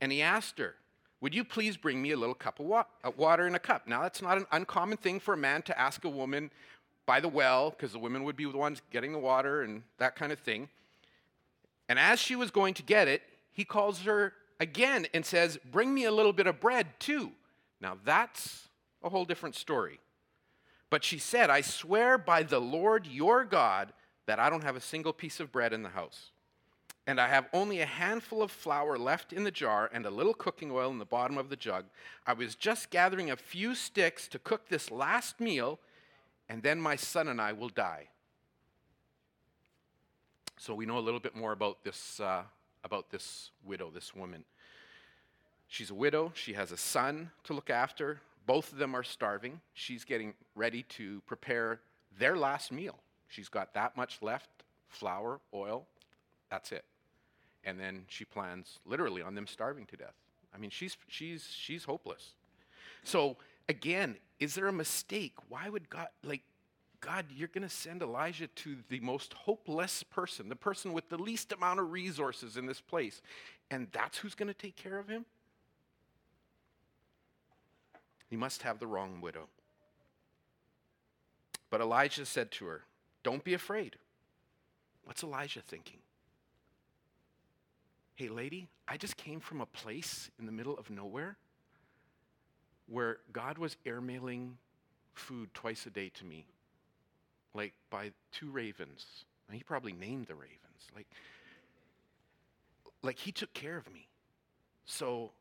And 0.01 0.11
he 0.11 0.21
asked 0.21 0.57
her, 0.57 0.75
Would 1.21 1.35
you 1.35 1.43
please 1.43 1.77
bring 1.77 2.01
me 2.01 2.11
a 2.11 2.17
little 2.17 2.33
cup 2.33 2.59
of 2.59 2.65
wa- 2.65 2.85
water 3.15 3.45
in 3.45 3.53
a 3.53 3.59
cup? 3.59 3.87
Now, 3.87 4.01
that's 4.01 4.21
not 4.21 4.37
an 4.37 4.47
uncommon 4.51 4.97
thing 4.97 5.19
for 5.19 5.35
a 5.35 5.37
man 5.37 5.61
to 5.63 5.79
ask 5.79 6.03
a 6.05 6.09
woman 6.09 6.49
by 7.05 7.19
the 7.19 7.27
well, 7.27 7.69
because 7.69 7.91
the 7.91 7.99
women 7.99 8.23
would 8.23 8.35
be 8.35 8.45
the 8.45 8.57
ones 8.57 8.81
getting 8.91 9.11
the 9.11 9.19
water 9.19 9.61
and 9.61 9.83
that 9.99 10.15
kind 10.15 10.31
of 10.31 10.39
thing. 10.39 10.69
And 11.87 11.99
as 11.99 12.19
she 12.19 12.35
was 12.35 12.49
going 12.49 12.73
to 12.75 12.83
get 12.83 13.07
it, 13.07 13.21
he 13.51 13.63
calls 13.63 14.01
her 14.01 14.33
again 14.59 15.05
and 15.13 15.23
says, 15.23 15.59
Bring 15.71 15.93
me 15.93 16.05
a 16.05 16.11
little 16.11 16.33
bit 16.33 16.47
of 16.47 16.59
bread 16.59 16.87
too. 16.97 17.31
Now, 17.79 17.97
that's 18.03 18.69
a 19.03 19.09
whole 19.09 19.25
different 19.25 19.53
story. 19.55 19.99
But 20.91 21.03
she 21.03 21.17
said, 21.17 21.49
I 21.49 21.61
swear 21.61 22.19
by 22.19 22.43
the 22.43 22.59
Lord 22.59 23.07
your 23.07 23.43
God 23.45 23.93
that 24.27 24.37
I 24.39 24.51
don't 24.51 24.63
have 24.63 24.75
a 24.75 24.81
single 24.81 25.13
piece 25.13 25.39
of 25.39 25.51
bread 25.51 25.73
in 25.73 25.81
the 25.81 25.89
house. 25.89 26.29
and 27.07 27.19
I 27.19 27.27
have 27.27 27.47
only 27.51 27.81
a 27.81 27.85
handful 27.85 28.43
of 28.43 28.51
flour 28.51 28.97
left 28.97 29.33
in 29.33 29.43
the 29.43 29.51
jar 29.51 29.89
and 29.91 30.05
a 30.05 30.11
little 30.11 30.33
cooking 30.33 30.71
oil 30.71 30.91
in 30.91 30.99
the 30.99 31.05
bottom 31.05 31.37
of 31.37 31.49
the 31.49 31.55
jug. 31.55 31.85
I 32.27 32.33
was 32.33 32.55
just 32.55 32.89
gathering 32.91 33.31
a 33.31 33.35
few 33.35 33.73
sticks 33.73 34.27
to 34.29 34.39
cook 34.39 34.69
this 34.69 34.91
last 34.91 35.39
meal, 35.39 35.79
and 36.47 36.61
then 36.61 36.79
my 36.79 36.95
son 36.95 37.27
and 37.27 37.41
I 37.41 37.53
will 37.53 37.69
die. 37.69 38.09
So 40.57 40.75
we 40.75 40.85
know 40.85 40.99
a 40.99 41.01
little 41.01 41.19
bit 41.19 41.35
more 41.35 41.53
about 41.53 41.83
this, 41.83 42.19
uh, 42.19 42.43
about 42.83 43.09
this 43.09 43.49
widow, 43.65 43.89
this 43.91 44.15
woman. 44.15 44.45
She's 45.67 45.89
a 45.89 45.95
widow, 45.95 46.31
she 46.35 46.53
has 46.53 46.71
a 46.71 46.77
son 46.77 47.31
to 47.45 47.53
look 47.53 47.69
after. 47.71 48.21
Both 48.45 48.71
of 48.71 48.77
them 48.77 48.95
are 48.95 49.03
starving. 49.03 49.61
She's 49.73 50.03
getting 50.03 50.33
ready 50.55 50.83
to 50.83 51.21
prepare 51.21 51.79
their 52.17 52.35
last 52.35 52.71
meal. 52.71 52.99
She's 53.27 53.49
got 53.49 53.73
that 53.73 53.95
much 53.95 54.21
left 54.21 54.49
flour, 54.89 55.39
oil, 55.53 55.85
that's 56.49 56.71
it. 56.71 56.83
And 57.63 57.79
then 57.79 58.03
she 58.07 58.25
plans 58.25 58.79
literally 58.85 59.21
on 59.21 59.35
them 59.35 59.47
starving 59.47 59.85
to 59.87 59.95
death. 59.95 60.15
I 60.53 60.57
mean, 60.57 60.69
she's, 60.69 60.97
she's, 61.07 61.47
she's 61.49 61.85
hopeless. 61.85 62.31
So, 63.03 63.37
again, 63.69 64.17
is 64.39 64.55
there 64.55 64.67
a 64.67 64.73
mistake? 64.73 65.33
Why 65.47 65.69
would 65.69 65.89
God, 65.89 66.07
like, 66.23 66.41
God, 66.99 67.25
you're 67.35 67.47
going 67.47 67.63
to 67.63 67.69
send 67.69 68.01
Elijah 68.01 68.47
to 68.47 68.77
the 68.89 68.99
most 68.99 69.33
hopeless 69.33 70.03
person, 70.03 70.49
the 70.49 70.55
person 70.55 70.93
with 70.93 71.09
the 71.09 71.17
least 71.17 71.51
amount 71.51 71.79
of 71.79 71.91
resources 71.91 72.57
in 72.57 72.65
this 72.65 72.81
place, 72.81 73.21
and 73.71 73.87
that's 73.91 74.17
who's 74.17 74.35
going 74.35 74.47
to 74.47 74.53
take 74.53 74.75
care 74.75 74.99
of 74.99 75.07
him? 75.07 75.25
He 78.31 78.37
must 78.37 78.61
have 78.61 78.79
the 78.79 78.87
wrong 78.87 79.19
widow. 79.19 79.49
But 81.69 81.81
Elijah 81.81 82.25
said 82.25 82.49
to 82.51 82.65
her, 82.65 82.85
Don't 83.23 83.43
be 83.43 83.53
afraid. 83.53 83.97
What's 85.03 85.21
Elijah 85.21 85.59
thinking? 85.59 85.99
Hey, 88.15 88.29
lady, 88.29 88.69
I 88.87 88.95
just 88.95 89.17
came 89.17 89.41
from 89.41 89.59
a 89.59 89.65
place 89.65 90.31
in 90.39 90.45
the 90.45 90.51
middle 90.53 90.77
of 90.77 90.89
nowhere 90.89 91.35
where 92.87 93.17
God 93.33 93.57
was 93.57 93.75
airmailing 93.85 94.51
food 95.13 95.53
twice 95.53 95.85
a 95.85 95.89
day 95.89 96.09
to 96.13 96.23
me, 96.23 96.45
like 97.53 97.73
by 97.89 98.11
two 98.31 98.49
ravens. 98.49 99.25
And 99.49 99.57
he 99.57 99.63
probably 99.63 99.91
named 99.91 100.27
the 100.27 100.35
ravens. 100.35 100.87
Like, 100.95 101.07
like 103.01 103.19
he 103.19 103.33
took 103.33 103.53
care 103.53 103.75
of 103.75 103.91
me. 103.91 104.07
So 104.85 105.31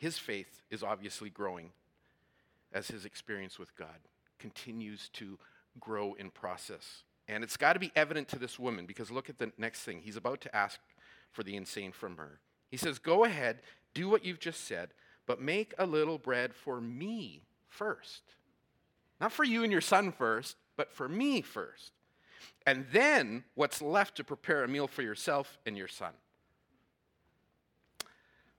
his 0.00 0.16
faith 0.16 0.62
is 0.70 0.82
obviously 0.82 1.28
growing 1.28 1.72
as 2.72 2.88
his 2.88 3.04
experience 3.04 3.58
with 3.58 3.76
God 3.76 4.08
continues 4.38 5.10
to 5.10 5.38
grow 5.78 6.14
in 6.14 6.30
process. 6.30 7.02
And 7.28 7.44
it's 7.44 7.58
got 7.58 7.74
to 7.74 7.78
be 7.78 7.92
evident 7.94 8.26
to 8.28 8.38
this 8.38 8.58
woman 8.58 8.86
because 8.86 9.10
look 9.10 9.28
at 9.28 9.38
the 9.38 9.52
next 9.58 9.80
thing. 9.80 10.00
He's 10.02 10.16
about 10.16 10.40
to 10.40 10.56
ask 10.56 10.80
for 11.32 11.42
the 11.42 11.54
insane 11.54 11.92
from 11.92 12.16
her. 12.16 12.40
He 12.70 12.78
says, 12.78 12.98
Go 12.98 13.24
ahead, 13.24 13.60
do 13.92 14.08
what 14.08 14.24
you've 14.24 14.40
just 14.40 14.66
said, 14.66 14.88
but 15.26 15.38
make 15.38 15.74
a 15.76 15.84
little 15.84 16.16
bread 16.16 16.54
for 16.54 16.80
me 16.80 17.42
first. 17.68 18.22
Not 19.20 19.32
for 19.32 19.44
you 19.44 19.62
and 19.64 19.70
your 19.70 19.82
son 19.82 20.12
first, 20.12 20.56
but 20.78 20.90
for 20.90 21.10
me 21.10 21.42
first. 21.42 21.92
And 22.66 22.86
then 22.90 23.44
what's 23.54 23.82
left 23.82 24.16
to 24.16 24.24
prepare 24.24 24.64
a 24.64 24.68
meal 24.68 24.88
for 24.88 25.02
yourself 25.02 25.58
and 25.66 25.76
your 25.76 25.88
son. 25.88 26.12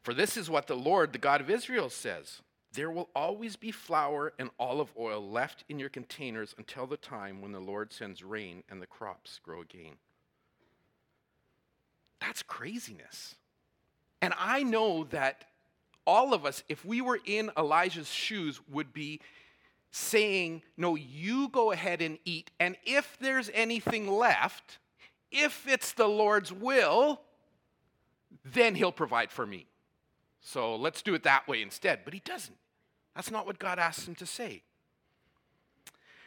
For 0.04 0.14
this 0.14 0.36
is 0.38 0.50
what 0.50 0.68
the 0.68 0.76
Lord, 0.76 1.14
the 1.14 1.20
God 1.20 1.42
of 1.42 1.50
Israel, 1.50 1.90
says 1.90 2.42
there 2.74 2.90
will 2.90 3.10
always 3.16 3.56
be 3.56 3.72
flour 3.72 4.34
and 4.40 4.50
olive 4.60 4.92
oil 4.98 5.22
left 5.22 5.64
in 5.68 5.78
your 5.78 5.90
containers 5.90 6.56
until 6.58 6.88
the 6.88 6.98
time 6.98 7.42
when 7.42 7.52
the 7.52 7.60
Lord 7.60 7.92
sends 7.92 8.24
rain 8.24 8.64
and 8.70 8.82
the 8.82 8.88
crops 8.88 9.40
grow 9.44 9.62
again. 9.62 9.96
That's 12.22 12.44
craziness. 12.44 13.36
And 14.22 14.34
I 14.38 14.64
know 14.64 15.04
that 15.06 15.46
all 16.06 16.34
of 16.34 16.46
us, 16.46 16.64
if 16.70 16.86
we 16.86 17.02
were 17.02 17.20
in 17.26 17.52
Elijah's 17.58 18.12
shoes, 18.12 18.60
would 18.70 18.94
be 18.94 19.20
saying, 19.92 20.62
No, 20.78 20.96
you 20.96 21.50
go 21.50 21.72
ahead 21.72 22.02
and 22.02 22.18
eat. 22.26 22.52
And 22.60 22.78
if 22.86 23.18
there's 23.20 23.50
anything 23.54 24.10
left, 24.10 24.80
if 25.32 25.68
it's 25.68 25.94
the 25.94 26.08
Lord's 26.08 26.54
will, 26.54 27.22
then 28.46 28.76
he'll 28.76 28.92
provide 28.92 29.32
for 29.32 29.46
me. 29.46 29.68
So 30.42 30.76
let's 30.76 31.02
do 31.02 31.14
it 31.14 31.24
that 31.24 31.48
way 31.48 31.62
instead. 31.62 32.00
But 32.04 32.14
he 32.14 32.22
doesn't. 32.26 32.58
That's 33.16 33.32
not 33.32 33.46
what 33.46 33.60
God 33.60 33.80
asks 33.80 34.08
him 34.08 34.16
to 34.16 34.26
say. 34.26 34.64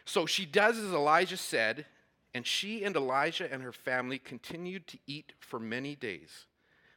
So 0.05 0.27
she 0.27 0.47
does 0.47 0.79
as 0.79 0.93
Elijah 0.93 1.37
said, 1.37 1.87
and 2.35 2.47
she 2.47 2.85
and 2.85 2.95
Elijah 2.95 3.51
and 3.51 3.63
her 3.63 3.73
family 3.73 4.19
continued 4.19 4.87
to 4.89 4.99
eat 5.07 5.33
for 5.41 5.59
many 5.59 5.95
days. 5.95 6.47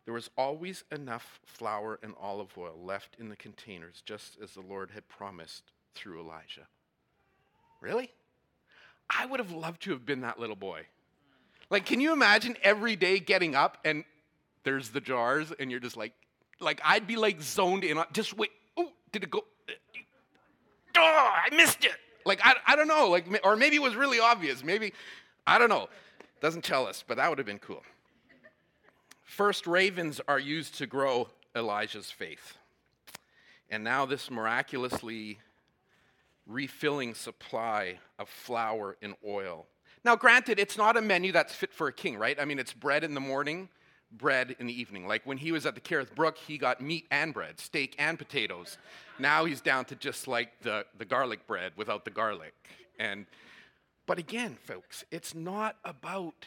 There 0.05 0.13
was 0.13 0.29
always 0.37 0.83
enough 0.91 1.39
flour 1.45 1.99
and 2.01 2.13
olive 2.19 2.57
oil 2.57 2.77
left 2.81 3.15
in 3.19 3.29
the 3.29 3.35
containers, 3.35 4.01
just 4.05 4.37
as 4.41 4.53
the 4.53 4.61
Lord 4.61 4.91
had 4.91 5.07
promised 5.07 5.63
through 5.95 6.19
Elijah. 6.19 6.67
Really? 7.81 8.11
I 9.09 9.25
would 9.25 9.39
have 9.39 9.51
loved 9.51 9.81
to 9.83 9.91
have 9.91 10.05
been 10.05 10.21
that 10.21 10.39
little 10.39 10.55
boy. 10.55 10.83
Like, 11.69 11.85
can 11.85 11.99
you 11.99 12.13
imagine 12.13 12.55
every 12.63 12.95
day 12.95 13.19
getting 13.19 13.55
up 13.55 13.77
and 13.83 14.03
there's 14.63 14.89
the 14.89 14.99
jars, 14.99 15.53
and 15.59 15.71
you're 15.71 15.79
just 15.79 15.95
like, 15.95 16.11
like 16.59 16.81
I'd 16.83 17.07
be 17.07 17.15
like 17.15 17.41
zoned 17.41 17.83
in. 17.83 18.01
Just 18.13 18.37
wait. 18.37 18.51
Oh, 18.77 18.91
did 19.11 19.23
it 19.23 19.29
go? 19.29 19.43
oh, 20.97 21.31
I 21.51 21.55
missed 21.55 21.85
it. 21.85 21.93
Like, 22.25 22.41
I, 22.43 22.55
I 22.65 22.75
don't 22.75 22.87
know, 22.87 23.07
like, 23.07 23.25
or 23.43 23.55
maybe 23.55 23.77
it 23.77 23.81
was 23.81 23.95
really 23.95 24.19
obvious. 24.19 24.63
Maybe, 24.63 24.93
I 25.45 25.57
don't 25.57 25.69
know. 25.69 25.87
Doesn't 26.41 26.63
tell 26.63 26.85
us, 26.85 27.03
but 27.07 27.17
that 27.17 27.29
would 27.29 27.37
have 27.37 27.47
been 27.47 27.59
cool. 27.59 27.83
First, 29.23 29.67
ravens 29.67 30.19
are 30.27 30.39
used 30.39 30.75
to 30.79 30.87
grow 30.87 31.29
Elijah's 31.55 32.11
faith. 32.11 32.57
And 33.69 33.83
now, 33.83 34.05
this 34.05 34.29
miraculously 34.29 35.39
refilling 36.45 37.13
supply 37.13 37.99
of 38.17 38.29
flour 38.29 38.97
and 39.01 39.15
oil. 39.25 39.65
Now, 40.05 40.15
granted, 40.15 40.59
it's 40.59 40.77
not 40.77 40.95
a 40.95 41.01
menu 41.01 41.31
that's 41.31 41.53
fit 41.53 41.73
for 41.73 41.87
a 41.87 41.93
king, 41.93 42.17
right? 42.17 42.39
I 42.39 42.45
mean, 42.45 42.59
it's 42.59 42.71
bread 42.71 43.03
in 43.03 43.13
the 43.13 43.19
morning, 43.19 43.67
bread 44.11 44.55
in 44.59 44.67
the 44.67 44.79
evening. 44.79 45.07
Like 45.07 45.25
when 45.25 45.37
he 45.37 45.51
was 45.51 45.65
at 45.65 45.75
the 45.75 45.81
Kerith 45.81 46.15
Brook, 46.15 46.37
he 46.37 46.57
got 46.57 46.81
meat 46.81 47.05
and 47.11 47.33
bread, 47.33 47.59
steak 47.59 47.95
and 47.99 48.17
potatoes. 48.17 48.77
Now 49.19 49.45
he's 49.45 49.61
down 49.61 49.85
to 49.85 49.95
just 49.95 50.27
like 50.27 50.61
the, 50.61 50.85
the 50.97 51.05
garlic 51.05 51.45
bread 51.47 51.73
without 51.75 52.05
the 52.05 52.11
garlic. 52.11 52.53
And 52.99 53.25
but 54.05 54.17
again, 54.17 54.57
folks, 54.63 55.03
it's 55.11 55.35
not 55.35 55.75
about 55.83 56.45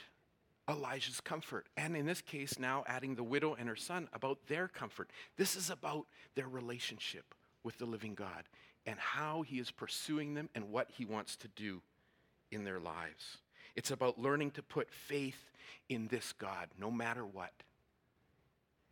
Elijah's 0.68 1.20
comfort. 1.20 1.66
And 1.76 1.94
in 1.96 2.06
this 2.06 2.22
case, 2.22 2.58
now 2.58 2.84
adding 2.86 3.14
the 3.14 3.22
widow 3.22 3.54
and 3.54 3.68
her 3.68 3.76
son 3.76 4.08
about 4.14 4.38
their 4.48 4.66
comfort. 4.66 5.10
This 5.36 5.56
is 5.56 5.68
about 5.68 6.06
their 6.34 6.48
relationship 6.48 7.34
with 7.62 7.76
the 7.76 7.84
living 7.84 8.14
God 8.14 8.44
and 8.86 8.98
how 8.98 9.42
he 9.42 9.58
is 9.58 9.70
pursuing 9.70 10.32
them 10.34 10.48
and 10.54 10.70
what 10.70 10.90
he 10.90 11.04
wants 11.04 11.36
to 11.36 11.48
do 11.48 11.82
in 12.50 12.64
their 12.64 12.80
lives. 12.80 13.38
It's 13.76 13.90
about 13.90 14.18
learning 14.18 14.52
to 14.52 14.62
put 14.62 14.90
faith 14.90 15.50
in 15.88 16.08
this 16.08 16.32
God 16.32 16.68
no 16.78 16.90
matter 16.90 17.24
what. 17.24 17.52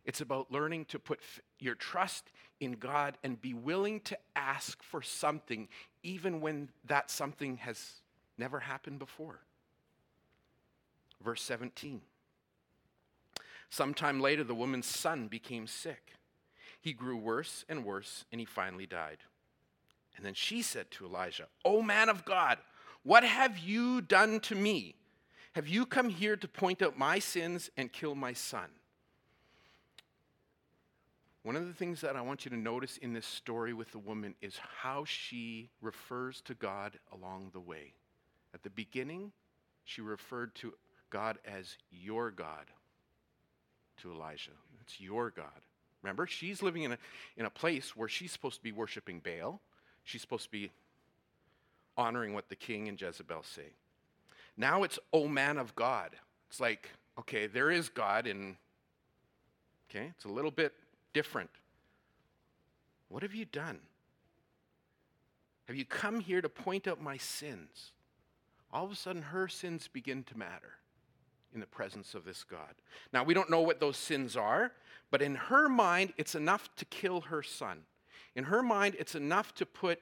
It's 0.05 0.21
about 0.21 0.51
learning 0.51 0.85
to 0.85 0.99
put 0.99 1.19
f- 1.19 1.41
your 1.59 1.75
trust 1.75 2.31
in 2.59 2.73
God 2.73 3.17
and 3.23 3.41
be 3.41 3.53
willing 3.53 3.99
to 4.01 4.17
ask 4.35 4.81
for 4.81 5.01
something 5.01 5.67
even 6.03 6.41
when 6.41 6.69
that 6.85 7.11
something 7.11 7.57
has 7.57 8.01
never 8.37 8.59
happened 8.59 8.99
before. 8.99 9.39
Verse 11.23 11.41
17. 11.43 12.01
Sometime 13.69 14.19
later, 14.19 14.43
the 14.43 14.55
woman's 14.55 14.87
son 14.87 15.27
became 15.27 15.67
sick. 15.67 16.13
He 16.81 16.93
grew 16.93 17.17
worse 17.17 17.65
and 17.69 17.85
worse, 17.85 18.25
and 18.31 18.39
he 18.39 18.45
finally 18.45 18.87
died. 18.87 19.17
And 20.17 20.25
then 20.25 20.33
she 20.33 20.61
said 20.61 20.89
to 20.91 21.05
Elijah, 21.05 21.47
O 21.63 21.81
man 21.81 22.09
of 22.09 22.25
God, 22.25 22.57
what 23.09 23.23
have 23.23 23.57
you 23.57 24.01
done 24.01 24.39
to 24.39 24.53
me? 24.53 24.93
Have 25.53 25.67
you 25.67 25.87
come 25.87 26.09
here 26.09 26.37
to 26.37 26.47
point 26.47 26.83
out 26.83 26.95
my 26.95 27.17
sins 27.17 27.71
and 27.75 27.91
kill 27.91 28.13
my 28.13 28.33
son? 28.33 28.69
One 31.41 31.55
of 31.55 31.65
the 31.65 31.73
things 31.73 32.01
that 32.01 32.15
I 32.15 32.21
want 32.21 32.45
you 32.45 32.51
to 32.51 32.55
notice 32.55 32.97
in 32.97 33.13
this 33.13 33.25
story 33.25 33.73
with 33.73 33.91
the 33.93 33.97
woman 33.97 34.35
is 34.43 34.59
how 34.83 35.05
she 35.05 35.71
refers 35.81 36.41
to 36.41 36.53
God 36.53 36.99
along 37.11 37.49
the 37.51 37.59
way. 37.59 37.93
At 38.53 38.61
the 38.61 38.69
beginning, 38.69 39.31
she 39.85 40.01
referred 40.01 40.53
to 40.57 40.75
God 41.09 41.39
as 41.45 41.77
your 41.89 42.29
God 42.29 42.67
to 44.03 44.11
Elijah. 44.11 44.51
It's 44.81 45.01
your 45.01 45.31
God. 45.31 45.65
Remember, 46.03 46.27
she's 46.27 46.61
living 46.61 46.83
in 46.83 46.91
a, 46.91 46.97
in 47.37 47.47
a 47.47 47.49
place 47.49 47.95
where 47.95 48.07
she's 48.07 48.31
supposed 48.31 48.57
to 48.57 48.63
be 48.63 48.71
worshiping 48.71 49.19
Baal. 49.19 49.61
She's 50.03 50.21
supposed 50.21 50.43
to 50.43 50.51
be 50.51 50.69
honoring 51.97 52.33
what 52.33 52.49
the 52.49 52.55
king 52.55 52.87
and 52.87 52.99
Jezebel 52.99 53.43
say. 53.43 53.73
Now 54.57 54.83
it's, 54.83 54.99
oh 55.13 55.27
man 55.27 55.57
of 55.57 55.75
God. 55.75 56.15
It's 56.49 56.59
like, 56.59 56.89
okay, 57.19 57.47
there 57.47 57.71
is 57.71 57.89
God, 57.89 58.27
and 58.27 58.55
okay, 59.89 60.11
it's 60.15 60.25
a 60.25 60.29
little 60.29 60.51
bit 60.51 60.73
different. 61.13 61.49
What 63.09 63.23
have 63.23 63.33
you 63.33 63.45
done? 63.45 63.79
Have 65.65 65.75
you 65.75 65.85
come 65.85 66.19
here 66.19 66.41
to 66.41 66.49
point 66.49 66.87
out 66.87 67.01
my 67.01 67.17
sins? 67.17 67.91
All 68.71 68.85
of 68.85 68.91
a 68.91 68.95
sudden, 68.95 69.21
her 69.21 69.47
sins 69.47 69.87
begin 69.87 70.23
to 70.23 70.37
matter. 70.37 70.73
in 71.53 71.59
the 71.59 71.65
presence 71.65 72.13
of 72.13 72.25
this 72.25 72.43
God. 72.43 72.75
Now, 73.11 73.23
we 73.23 73.33
don't 73.33 73.49
know 73.49 73.61
what 73.61 73.79
those 73.79 73.97
sins 73.97 74.35
are, 74.35 74.71
but 75.11 75.21
in 75.21 75.35
her 75.35 75.67
mind, 75.67 76.13
it's 76.17 76.35
enough 76.35 76.69
to 76.75 76.85
kill 76.85 77.21
her 77.21 77.41
son. 77.41 77.79
In 78.35 78.45
her 78.45 78.61
mind, 78.61 78.95
it's 78.99 79.15
enough 79.15 79.55
to 79.55 79.65
put 79.65 79.99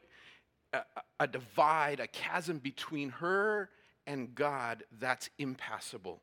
a, 1.19 1.27
divide, 1.27 1.99
a 1.99 2.07
chasm 2.07 2.59
between 2.59 3.09
her 3.09 3.69
and 4.05 4.33
God 4.35 4.83
that's 4.99 5.29
impassable. 5.37 6.21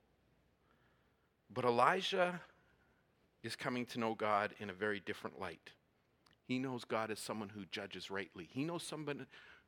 But 1.52 1.64
Elijah 1.64 2.40
is 3.42 3.56
coming 3.56 3.86
to 3.86 4.00
know 4.00 4.14
God 4.14 4.54
in 4.58 4.70
a 4.70 4.72
very 4.72 5.00
different 5.00 5.38
light. 5.40 5.70
He 6.46 6.58
knows 6.58 6.84
God 6.84 7.10
as 7.10 7.18
someone 7.18 7.48
who 7.48 7.64
judges 7.70 8.10
rightly. 8.10 8.48
He 8.50 8.64
knows 8.64 8.82
someone 8.82 9.26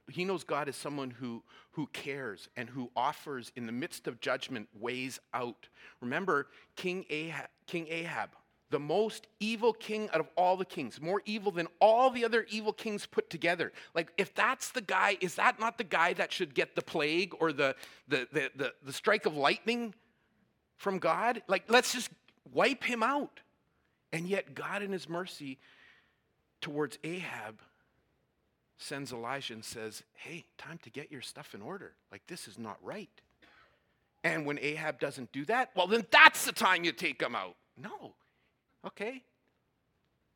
he 0.09 0.25
knows 0.25 0.45
God 0.45 0.68
as 0.68 0.76
someone 0.76 1.11
who, 1.11 1.42
who 1.73 1.88
cares 1.88 2.49
and 2.56 2.68
who 2.68 2.90
offers 2.95 3.50
in 3.56 3.66
the 3.66 3.73
midst 3.73 4.06
of 4.06 4.21
judgment 4.21 4.68
ways 4.78 5.18
out. 5.35 5.68
Remember 6.00 6.47
King 6.76 7.04
Ahab, 7.11 7.49
King 7.66 7.88
Ahab, 7.88 8.30
the 8.70 8.78
most 8.80 9.26
evil 9.38 9.73
king 9.73 10.08
out 10.12 10.20
of 10.20 10.28
all 10.37 10.56
the 10.56 10.64
kings, 10.64 11.00
more 11.00 11.23
evil 11.25 11.52
than 11.52 11.68
all 11.80 12.11
the 12.11 12.25
other 12.25 12.46
evil 12.50 12.73
kings 12.73 13.06
put 13.06 13.30
together. 13.30 13.73
Like, 13.94 14.12
if 14.18 14.35
that's 14.35 14.70
the 14.70 14.80
guy, 14.80 15.16
is 15.20 15.37
that 15.37 15.61
not 15.61 15.78
the 15.78 15.85
guy 15.85 16.14
that 16.14 16.32
should 16.32 16.54
get 16.54 16.75
the 16.75 16.82
plague 16.82 17.32
or 17.38 17.52
the, 17.52 17.76
the, 18.08 18.26
the, 18.32 18.50
the, 18.56 18.75
the 18.82 18.92
strike 18.92 19.26
of 19.26 19.37
lightning 19.37 19.94
from 20.76 20.99
God? 20.99 21.42
Like, 21.46 21.64
let's 21.68 21.92
just 21.92 22.11
wipe 22.52 22.82
him 22.82 23.02
out. 23.02 23.40
And 24.12 24.26
yet, 24.26 24.54
God, 24.54 24.82
in 24.82 24.92
his 24.92 25.08
mercy 25.08 25.58
towards 26.61 26.99
Ahab, 27.04 27.61
sends 28.78 29.12
Elijah 29.12 29.54
and 29.54 29.64
says, 29.64 30.02
Hey, 30.14 30.44
time 30.58 30.78
to 30.82 30.90
get 30.90 31.12
your 31.12 31.20
stuff 31.20 31.54
in 31.54 31.62
order. 31.62 31.92
Like, 32.11 32.23
this 32.26 32.49
is 32.49 32.58
not 32.58 32.78
right. 32.82 33.11
And 34.25 34.44
when 34.44 34.58
Ahab 34.58 34.99
doesn't 34.99 35.30
do 35.30 35.44
that, 35.44 35.70
well, 35.76 35.87
then 35.87 36.04
that's 36.11 36.44
the 36.44 36.52
time 36.52 36.82
you 36.82 36.90
take 36.90 37.23
him 37.23 37.37
out. 37.37 37.54
No. 37.76 38.14
Okay. 38.87 39.23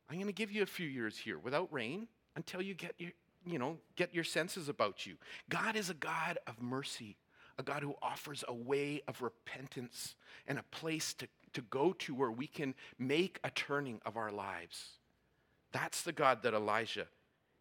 I'm 0.08 0.16
going 0.16 0.26
to 0.26 0.32
give 0.32 0.50
you 0.50 0.62
a 0.62 0.66
few 0.66 0.88
years 0.88 1.16
here 1.16 1.38
without 1.38 1.72
rain 1.72 2.08
until 2.34 2.60
you 2.60 2.74
get 2.74 2.94
your, 2.98 3.12
you 3.46 3.58
know, 3.58 3.78
get 3.94 4.12
your 4.12 4.24
senses 4.24 4.68
about 4.68 5.06
you. 5.06 5.14
God 5.48 5.76
is 5.76 5.88
a 5.88 5.94
God 5.94 6.38
of 6.46 6.60
mercy, 6.60 7.16
a 7.58 7.62
God 7.62 7.82
who 7.82 7.94
offers 8.02 8.42
a 8.48 8.52
way 8.52 9.02
of 9.06 9.22
repentance 9.22 10.16
and 10.48 10.58
a 10.58 10.64
place 10.64 11.14
to, 11.14 11.28
to 11.52 11.62
go 11.62 11.92
to 12.00 12.14
where 12.14 12.30
we 12.30 12.48
can 12.48 12.74
make 12.98 13.38
a 13.44 13.50
turning 13.50 14.00
of 14.04 14.16
our 14.16 14.32
lives. 14.32 14.98
That's 15.70 16.02
the 16.02 16.12
God 16.12 16.42
that 16.42 16.54
Elijah 16.54 17.06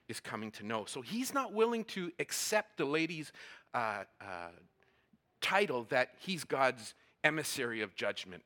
is 0.07 0.19
coming 0.19 0.49
to 0.51 0.65
know. 0.65 0.85
So 0.85 1.01
he's 1.01 1.35
not 1.35 1.53
willing 1.53 1.83
to 1.85 2.11
accept 2.17 2.77
the 2.77 2.85
lady's 2.85 3.31
uh, 3.75 4.05
uh, 4.19 4.49
title 5.39 5.85
that 5.89 6.15
he's 6.17 6.43
God's 6.43 6.95
emissary 7.23 7.81
of 7.81 7.95
judgment. 7.95 8.43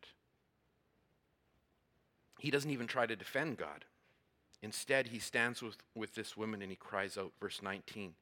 He 2.39 2.51
doesn't 2.51 2.71
even 2.71 2.87
try 2.87 3.05
to 3.05 3.15
defend 3.15 3.57
God. 3.57 3.85
Instead, 4.61 5.07
he 5.07 5.19
stands 5.19 5.61
with, 5.61 5.77
with 5.93 6.15
this 6.15 6.37
woman 6.37 6.61
and 6.61 6.71
he 6.71 6.77
cries 6.77 7.17
out, 7.17 7.33
verse 7.39 7.61
19. 7.61 8.13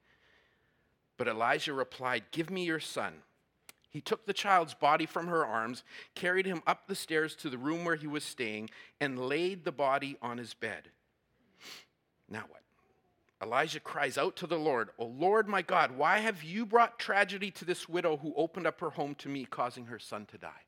But 1.18 1.28
Elijah 1.28 1.74
replied, 1.74 2.24
Give 2.32 2.50
me 2.50 2.66
your 2.66 2.80
son. 2.80 3.14
He 3.90 4.02
took 4.02 4.26
the 4.26 4.34
child's 4.34 4.74
body 4.74 5.06
from 5.06 5.28
her 5.28 5.46
arms, 5.46 5.84
carried 6.16 6.46
him 6.46 6.64
up 6.66 6.88
the 6.88 6.96
stairs 6.96 7.36
to 7.36 7.50
the 7.50 7.58
room 7.58 7.84
where 7.84 7.98
he 7.98 8.08
was 8.08 8.24
staying, 8.24 8.70
and 9.00 9.28
laid 9.28 9.66
the 9.66 9.72
body 9.72 10.18
on 10.22 10.38
his 10.38 10.54
bed. 10.54 10.90
Now 12.30 12.46
what? 12.48 12.62
Elijah 13.44 13.80
cries 13.80 14.18
out 14.18 14.36
to 14.38 14.48
the 14.48 14.58
Lord, 14.58 14.90
O 14.98 15.06
Lord 15.06 15.48
my 15.48 15.62
God, 15.62 15.92
why 15.92 16.20
have 16.20 16.44
you 16.44 16.66
brought 16.66 17.00
tragedy 17.00 17.52
to 17.52 17.66
this 17.66 17.90
widow 17.90 18.18
who 18.18 18.34
opened 18.36 18.68
up 18.68 18.80
her 18.80 18.92
home 18.92 19.16
to 19.16 19.30
me, 19.30 19.46
causing 19.46 19.88
her 19.88 20.00
son 20.00 20.26
to 20.28 20.38
die? 20.38 20.64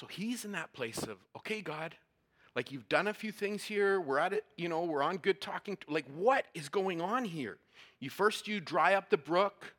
So 0.00 0.06
he's 0.06 0.46
in 0.46 0.52
that 0.52 0.72
place 0.72 1.02
of, 1.02 1.18
okay, 1.36 1.60
God, 1.60 1.94
like 2.56 2.72
you've 2.72 2.88
done 2.88 3.08
a 3.08 3.12
few 3.12 3.30
things 3.30 3.62
here. 3.62 4.00
We're 4.00 4.16
at 4.16 4.32
it, 4.32 4.46
you 4.56 4.66
know, 4.66 4.84
we're 4.84 5.02
on 5.02 5.18
good 5.18 5.42
talking. 5.42 5.76
Like, 5.90 6.06
what 6.16 6.46
is 6.54 6.70
going 6.70 7.02
on 7.02 7.26
here? 7.26 7.58
You 7.98 8.08
first 8.08 8.48
you 8.48 8.60
dry 8.60 8.94
up 8.94 9.10
the 9.10 9.18
brook, 9.18 9.74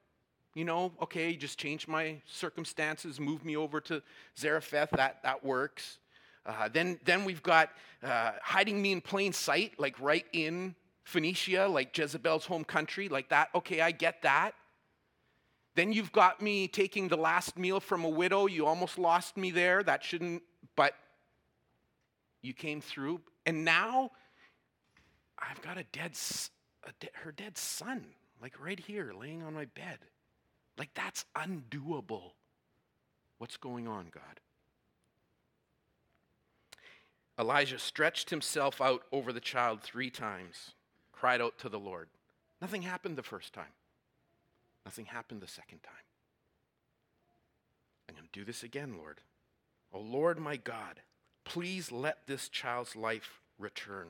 you 0.54 0.64
know, 0.64 0.92
okay, 1.02 1.32
you 1.32 1.38
just 1.38 1.58
change 1.58 1.88
my 1.88 2.18
circumstances, 2.28 3.20
move 3.20 3.44
me 3.44 3.58
over 3.58 3.82
to 3.82 4.04
Zarephath, 4.38 4.92
that, 4.92 5.24
that 5.24 5.44
works. 5.44 5.98
Uh, 6.46 6.70
then, 6.72 7.00
then 7.04 7.26
we've 7.26 7.42
got 7.42 7.72
uh, 8.04 8.34
hiding 8.44 8.80
me 8.80 8.92
in 8.92 9.02
plain 9.02 9.34
sight, 9.34 9.74
like 9.80 10.00
right 10.00 10.28
in 10.34 10.76
Phoenicia, 11.04 11.68
like 11.68 11.98
Jezebel's 11.98 12.46
home 12.46 12.64
country, 12.64 13.10
like 13.10 13.30
that. 13.30 13.50
Okay, 13.56 13.82
I 13.82 13.90
get 13.90 14.22
that. 14.22 14.52
Then 15.76 15.94
you've 15.94 16.12
got 16.12 16.42
me 16.42 16.68
taking 16.68 17.08
the 17.08 17.18
last 17.18 17.58
meal 17.58 17.80
from 17.80 18.04
a 18.04 18.10
widow. 18.10 18.48
You 18.48 18.66
almost 18.66 18.98
lost 18.98 19.38
me 19.38 19.52
there. 19.52 19.84
That 19.84 20.04
shouldn't, 20.04 20.44
but 20.76 20.94
you 22.42 22.54
came 22.54 22.82
through. 22.82 23.22
And 23.46 23.64
now 23.64 24.12
I've 25.40 25.62
got 25.62 25.78
a 25.78 25.86
dead, 25.92 26.18
a 26.84 26.92
de- 27.00 27.10
her 27.14 27.32
dead 27.32 27.58
son, 27.58 28.06
like 28.42 28.54
right 28.64 28.80
here, 28.80 29.14
laying 29.18 29.44
on 29.44 29.54
my 29.54 29.66
bed. 29.66 30.00
Like 30.78 30.94
that's 30.94 31.26
undoable. 31.36 32.32
What's 33.38 33.58
going 33.58 33.88
on, 33.88 34.08
God? 34.14 34.40
Elijah 37.40 37.80
stretched 37.80 38.30
himself 38.30 38.82
out 38.82 39.04
over 39.12 39.34
the 39.34 39.40
child 39.40 39.82
three 39.82 40.10
times, 40.10 40.72
cried 41.12 41.42
out 41.42 41.58
to 41.60 41.70
the 41.70 41.80
Lord. 41.80 42.10
Nothing 42.62 42.84
happened 42.84 43.16
the 43.18 43.24
first 43.24 43.54
time. 43.54 43.74
Nothing 44.86 45.06
happened 45.06 45.42
the 45.42 45.48
second 45.48 45.84
time. 45.84 45.94
I'm 48.10 48.16
going 48.16 48.28
to 48.32 48.40
do 48.40 48.46
this 48.46 48.64
again, 48.64 48.96
Lord. 48.98 49.22
Oh, 49.94 50.00
Lord 50.00 50.40
my 50.40 50.58
God, 50.58 51.02
please 51.44 51.92
let 51.92 52.28
this 52.28 52.50
child's 52.50 52.96
life 52.96 53.40
return. 53.60 54.08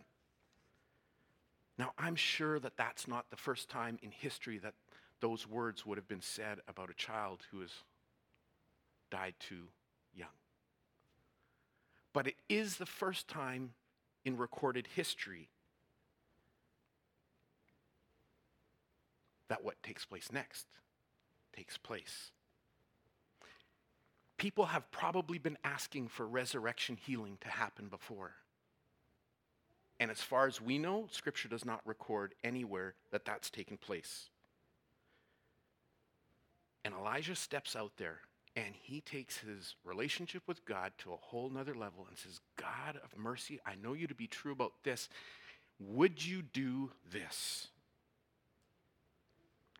Now, 1.78 1.94
I'm 1.98 2.16
sure 2.16 2.60
that 2.60 2.78
that's 2.78 3.08
not 3.08 3.30
the 3.30 3.38
first 3.38 3.70
time 3.70 3.98
in 4.02 4.12
history 4.12 4.58
that 4.60 4.74
those 5.20 5.48
words 5.48 5.86
would 5.86 5.98
have 5.98 6.08
been 6.08 6.22
said 6.22 6.60
about 6.68 6.90
a 6.90 6.96
child 6.96 7.42
who 7.52 7.62
has 7.62 7.72
died 9.10 9.36
too 9.40 9.68
young. 10.16 10.28
But 12.14 12.28
it 12.28 12.36
is 12.50 12.78
the 12.78 12.86
first 12.86 13.28
time 13.28 13.74
in 14.26 14.38
recorded 14.38 14.88
history 14.96 15.50
that 19.52 19.64
what 19.64 19.82
takes 19.84 20.06
place 20.06 20.32
next 20.32 20.66
takes 21.54 21.78
place. 21.78 22.32
People 24.38 24.66
have 24.66 24.90
probably 24.92 25.38
been 25.38 25.58
asking 25.64 26.08
for 26.08 26.26
resurrection 26.26 26.98
healing 26.98 27.38
to 27.42 27.50
happen 27.50 27.88
before. 27.90 28.32
And 30.00 30.10
as 30.10 30.22
far 30.22 30.48
as 30.48 30.60
we 30.60 30.78
know, 30.78 31.08
Scripture 31.12 31.50
does 31.50 31.66
not 31.66 31.82
record 31.86 32.34
anywhere 32.44 32.96
that 33.12 33.26
that's 33.26 33.50
taken 33.50 33.78
place. 33.78 34.30
And 36.84 36.96
Elijah 36.96 37.36
steps 37.36 37.76
out 37.76 37.92
there 37.98 38.22
and 38.56 38.74
he 38.82 39.02
takes 39.02 39.38
his 39.38 39.76
relationship 39.84 40.44
with 40.48 40.66
God 40.66 40.94
to 41.00 41.12
a 41.12 41.18
whole 41.18 41.50
nother 41.50 41.76
level 41.76 42.08
and 42.10 42.18
says, 42.18 42.40
God 42.56 43.00
of 43.04 43.18
mercy, 43.18 43.60
I 43.66 43.76
know 43.76 43.94
you 43.94 44.08
to 44.08 44.16
be 44.16 44.28
true 44.28 44.54
about 44.54 44.74
this. 44.84 45.10
Would 45.80 46.26
you 46.26 46.42
do 46.42 46.92
this? 47.12 47.68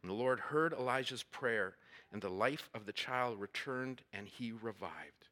And 0.02 0.10
the 0.10 0.16
Lord 0.16 0.40
heard 0.40 0.74
Elijah's 0.74 1.24
prayer, 1.24 1.76
and 2.12 2.22
the 2.22 2.30
life 2.30 2.70
of 2.74 2.86
the 2.86 2.94
child 2.94 3.40
returned, 3.40 4.02
and 4.14 4.28
he 4.28 4.52
revived. 4.52 5.28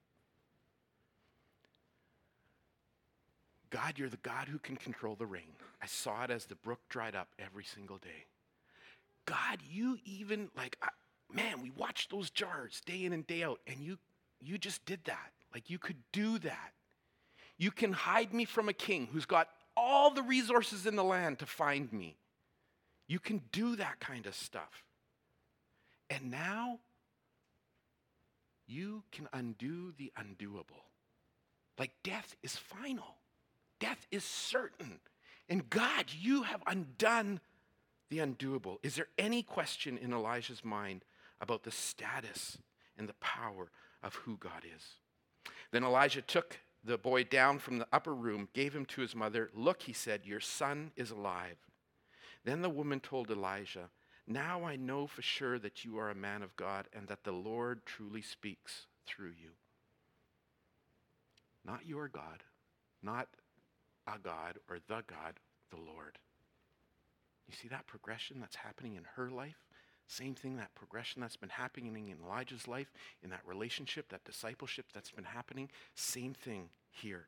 God, 3.69 3.97
you're 3.97 4.09
the 4.09 4.17
God 4.17 4.47
who 4.47 4.59
can 4.59 4.75
control 4.75 5.15
the 5.15 5.25
rain. 5.25 5.55
I 5.81 5.85
saw 5.85 6.23
it 6.23 6.31
as 6.31 6.45
the 6.45 6.55
brook 6.55 6.79
dried 6.89 7.15
up 7.15 7.27
every 7.37 7.63
single 7.63 7.97
day. 7.97 8.25
God, 9.25 9.59
you 9.69 9.97
even, 10.05 10.49
like, 10.57 10.77
man, 11.31 11.61
we 11.61 11.71
watched 11.71 12.09
those 12.09 12.29
jars 12.29 12.81
day 12.85 13.05
in 13.05 13.13
and 13.13 13.25
day 13.27 13.43
out, 13.43 13.59
and 13.67 13.79
you, 13.79 13.97
you 14.41 14.57
just 14.57 14.85
did 14.85 14.99
that. 15.05 15.31
Like 15.53 15.69
you 15.69 15.79
could 15.79 15.97
do 16.11 16.39
that. 16.39 16.73
You 17.57 17.71
can 17.71 17.91
hide 17.91 18.33
me 18.33 18.45
from 18.45 18.69
a 18.69 18.73
king 18.73 19.09
who's 19.11 19.25
got 19.25 19.49
all 19.75 20.11
the 20.11 20.23
resources 20.23 20.85
in 20.85 20.95
the 20.95 21.03
land 21.03 21.39
to 21.39 21.45
find 21.45 21.91
me. 21.91 22.15
You 23.09 23.19
can 23.19 23.41
do 23.51 23.75
that 23.75 23.99
kind 23.99 24.25
of 24.25 24.33
stuff. 24.33 24.85
And 26.09 26.31
now 26.31 26.79
you 28.65 29.03
can 29.11 29.27
undo 29.33 29.93
the 29.97 30.13
undoable. 30.17 30.85
Like 31.77 31.91
death 32.03 32.37
is 32.41 32.55
final, 32.55 33.17
death 33.81 34.07
is 34.11 34.23
certain. 34.23 34.99
And 35.49 35.69
God, 35.69 36.05
you 36.17 36.43
have 36.43 36.61
undone 36.65 37.41
the 38.09 38.19
undoable. 38.19 38.77
Is 38.83 38.95
there 38.95 39.07
any 39.17 39.43
question 39.43 39.97
in 39.97 40.13
Elijah's 40.13 40.63
mind 40.63 41.03
about 41.41 41.63
the 41.63 41.71
status 41.71 42.57
and 42.97 43.07
the 43.07 43.13
power 43.15 43.71
of 44.03 44.15
who 44.15 44.37
God 44.37 44.63
is. 44.75 44.83
Then 45.71 45.83
Elijah 45.83 46.21
took 46.21 46.57
the 46.83 46.97
boy 46.97 47.23
down 47.23 47.59
from 47.59 47.77
the 47.77 47.87
upper 47.91 48.13
room, 48.13 48.49
gave 48.53 48.73
him 48.73 48.85
to 48.87 49.01
his 49.01 49.15
mother. 49.15 49.49
Look, 49.53 49.83
he 49.83 49.93
said, 49.93 50.25
your 50.25 50.39
son 50.39 50.91
is 50.95 51.11
alive. 51.11 51.57
Then 52.45 52.61
the 52.61 52.69
woman 52.69 52.99
told 52.99 53.29
Elijah, 53.29 53.89
Now 54.27 54.63
I 54.63 54.75
know 54.75 55.07
for 55.07 55.21
sure 55.21 55.59
that 55.59 55.83
you 55.83 55.97
are 55.97 56.09
a 56.09 56.15
man 56.15 56.41
of 56.41 56.55
God 56.55 56.87
and 56.93 57.07
that 57.07 57.23
the 57.23 57.31
Lord 57.31 57.85
truly 57.85 58.21
speaks 58.21 58.87
through 59.05 59.33
you. 59.41 59.51
Not 61.65 61.85
your 61.85 62.07
God, 62.07 62.43
not 63.03 63.27
a 64.07 64.17
God 64.17 64.57
or 64.69 64.77
the 64.87 65.03
God, 65.07 65.39
the 65.69 65.77
Lord. 65.77 66.17
You 67.47 67.55
see 67.55 67.67
that 67.69 67.87
progression 67.87 68.39
that's 68.39 68.55
happening 68.55 68.95
in 68.95 69.05
her 69.15 69.29
life? 69.29 69.65
Same 70.07 70.33
thing, 70.33 70.57
that 70.57 70.73
progression 70.73 71.21
that's 71.21 71.35
been 71.35 71.49
happening 71.49 72.09
in 72.09 72.17
Elijah's 72.25 72.67
life, 72.67 72.91
in 73.23 73.29
that 73.29 73.45
relationship, 73.45 74.09
that 74.09 74.25
discipleship 74.25 74.87
that's 74.93 75.11
been 75.11 75.23
happening. 75.23 75.69
Same 75.93 76.33
thing 76.33 76.69
here. 76.89 77.27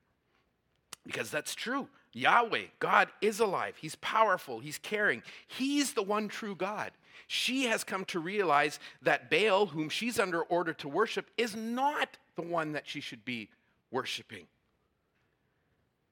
Because 1.06 1.32
that's 1.32 1.56
true. 1.56 1.88
Yahweh, 2.14 2.66
God 2.80 3.10
is 3.22 3.40
alive. 3.40 3.76
He's 3.78 3.96
powerful. 3.96 4.60
He's 4.60 4.78
caring. 4.78 5.24
He's 5.48 5.94
the 5.94 6.04
one 6.04 6.28
true 6.28 6.56
God. 6.56 6.92
She 7.28 7.66
has 7.66 7.84
come 7.84 8.04
to 8.06 8.20
realize 8.20 8.80
that 9.02 9.30
Baal, 9.30 9.68
whom 9.68 9.90
she's 9.90 10.20
under 10.20 10.42
order 10.44 10.74
to 10.74 10.90
worship, 10.90 11.30
is 11.38 11.56
not 11.56 12.18
the 12.36 12.42
one 12.42 12.74
that 12.74 12.88
she 12.88 13.00
should 13.00 13.24
be 13.24 13.50
worshiping. 13.90 14.48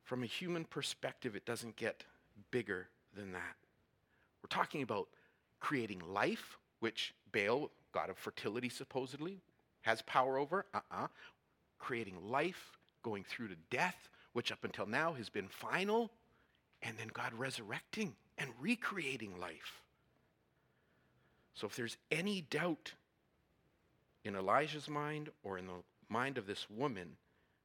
From 0.05 0.23
a 0.23 0.27
human 0.27 0.63
perspective, 0.65 1.35
it 1.35 1.45
doesn't 1.45 1.75
get 1.75 2.03
bigger 2.51 2.87
than 3.15 3.33
that. 3.33 3.55
We're 4.41 4.47
talking 4.49 4.81
about 4.81 5.09
creating 5.59 6.01
life, 6.07 6.57
which 6.79 7.13
Baal, 7.33 7.69
god 7.91 8.09
of 8.09 8.17
fertility 8.17 8.69
supposedly, 8.69 9.41
has 9.81 10.01
power 10.03 10.37
over. 10.37 10.65
Uh 10.73 10.77
uh-uh. 10.77 11.03
uh 11.03 11.07
Creating 11.77 12.15
life, 12.29 12.77
going 13.03 13.23
through 13.23 13.49
to 13.49 13.55
death, 13.69 14.09
which 14.33 14.51
up 14.51 14.63
until 14.63 14.85
now 14.85 15.13
has 15.13 15.29
been 15.29 15.47
final, 15.47 16.11
and 16.81 16.97
then 16.97 17.09
God 17.11 17.33
resurrecting 17.33 18.15
and 18.37 18.49
recreating 18.59 19.39
life. 19.39 19.81
So 21.53 21.67
if 21.67 21.75
there's 21.75 21.97
any 22.11 22.41
doubt 22.41 22.93
in 24.23 24.35
Elijah's 24.35 24.89
mind 24.89 25.29
or 25.43 25.57
in 25.57 25.67
the 25.67 25.83
mind 26.07 26.37
of 26.37 26.47
this 26.47 26.69
woman, 26.69 27.17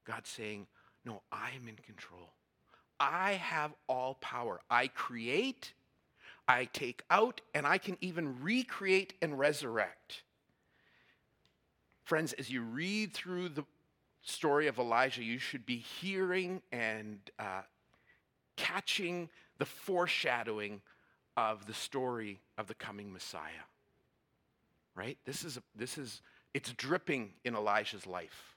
God's 0.04 0.28
saying, 0.28 0.66
No, 1.04 1.22
I 1.30 1.50
am 1.56 1.68
in 1.68 1.76
control. 1.76 2.30
I 2.98 3.32
have 3.32 3.72
all 3.88 4.14
power. 4.14 4.60
I 4.70 4.88
create 4.88 5.74
I 6.46 6.66
take 6.66 7.02
out, 7.10 7.40
and 7.54 7.66
I 7.66 7.78
can 7.78 7.96
even 8.00 8.42
recreate 8.42 9.14
and 9.22 9.38
resurrect. 9.38 10.22
Friends, 12.04 12.34
as 12.34 12.50
you 12.50 12.62
read 12.62 13.14
through 13.14 13.48
the 13.50 13.64
story 14.24 14.66
of 14.66 14.78
Elijah, 14.78 15.22
you 15.22 15.38
should 15.38 15.66
be 15.66 15.76
hearing 15.76 16.62
and 16.72 17.18
uh, 17.38 17.62
catching 18.56 19.28
the 19.58 19.64
foreshadowing 19.64 20.80
of 21.36 21.66
the 21.66 21.74
story 21.74 22.40
of 22.58 22.66
the 22.66 22.74
coming 22.74 23.12
Messiah. 23.12 23.68
Right? 24.94 25.18
This 25.24 25.44
is, 25.44 25.56
a, 25.56 25.62
this 25.74 25.98
is, 25.98 26.22
it's 26.52 26.72
dripping 26.72 27.34
in 27.44 27.54
Elijah's 27.54 28.06
life. 28.06 28.56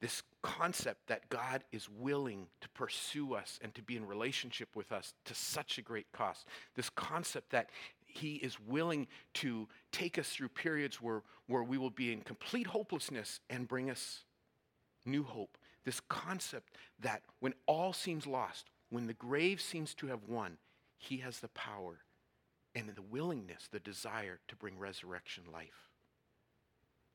This 0.00 0.22
concept 0.42 1.08
that 1.08 1.28
God 1.28 1.64
is 1.72 1.88
willing 1.88 2.46
to 2.60 2.68
pursue 2.68 3.34
us 3.34 3.58
and 3.60 3.74
to 3.74 3.82
be 3.82 3.96
in 3.96 4.06
relationship 4.06 4.76
with 4.76 4.92
us 4.92 5.12
to 5.24 5.34
such 5.34 5.76
a 5.76 5.82
great 5.82 6.06
cost. 6.12 6.46
This 6.76 6.88
concept 6.88 7.50
that 7.50 7.70
he 8.18 8.34
is 8.34 8.58
willing 8.60 9.06
to 9.34 9.68
take 9.92 10.18
us 10.18 10.28
through 10.28 10.48
periods 10.48 11.00
where, 11.00 11.22
where 11.46 11.62
we 11.62 11.78
will 11.78 11.90
be 11.90 12.12
in 12.12 12.20
complete 12.20 12.66
hopelessness 12.66 13.40
and 13.48 13.68
bring 13.68 13.90
us 13.90 14.24
new 15.06 15.22
hope. 15.22 15.56
This 15.84 16.00
concept 16.00 16.74
that 17.00 17.22
when 17.40 17.54
all 17.66 17.92
seems 17.92 18.26
lost, 18.26 18.70
when 18.90 19.06
the 19.06 19.14
grave 19.14 19.60
seems 19.60 19.94
to 19.94 20.06
have 20.08 20.24
won, 20.26 20.58
he 20.98 21.18
has 21.18 21.40
the 21.40 21.48
power 21.48 22.00
and 22.74 22.88
the 22.94 23.02
willingness, 23.02 23.68
the 23.70 23.80
desire 23.80 24.40
to 24.48 24.56
bring 24.56 24.78
resurrection 24.78 25.44
life. 25.52 25.88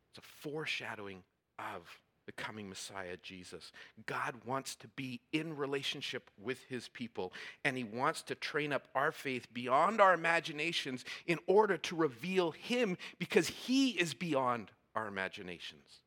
It's 0.09 0.25
a 0.25 0.49
foreshadowing 0.49 1.23
of 1.59 1.87
the 2.25 2.31
coming 2.31 2.69
Messiah, 2.69 3.17
Jesus. 3.21 3.71
God 4.05 4.35
wants 4.45 4.75
to 4.77 4.87
be 4.89 5.19
in 5.31 5.55
relationship 5.55 6.29
with 6.41 6.63
his 6.69 6.87
people, 6.87 7.33
and 7.63 7.77
he 7.77 7.83
wants 7.83 8.21
to 8.23 8.35
train 8.35 8.71
up 8.71 8.87
our 8.95 9.11
faith 9.11 9.47
beyond 9.53 9.99
our 9.99 10.13
imaginations 10.13 11.03
in 11.27 11.39
order 11.47 11.77
to 11.77 11.95
reveal 11.95 12.51
him 12.51 12.97
because 13.19 13.47
he 13.47 13.91
is 13.91 14.13
beyond 14.13 14.71
our 14.95 15.07
imaginations. 15.07 15.99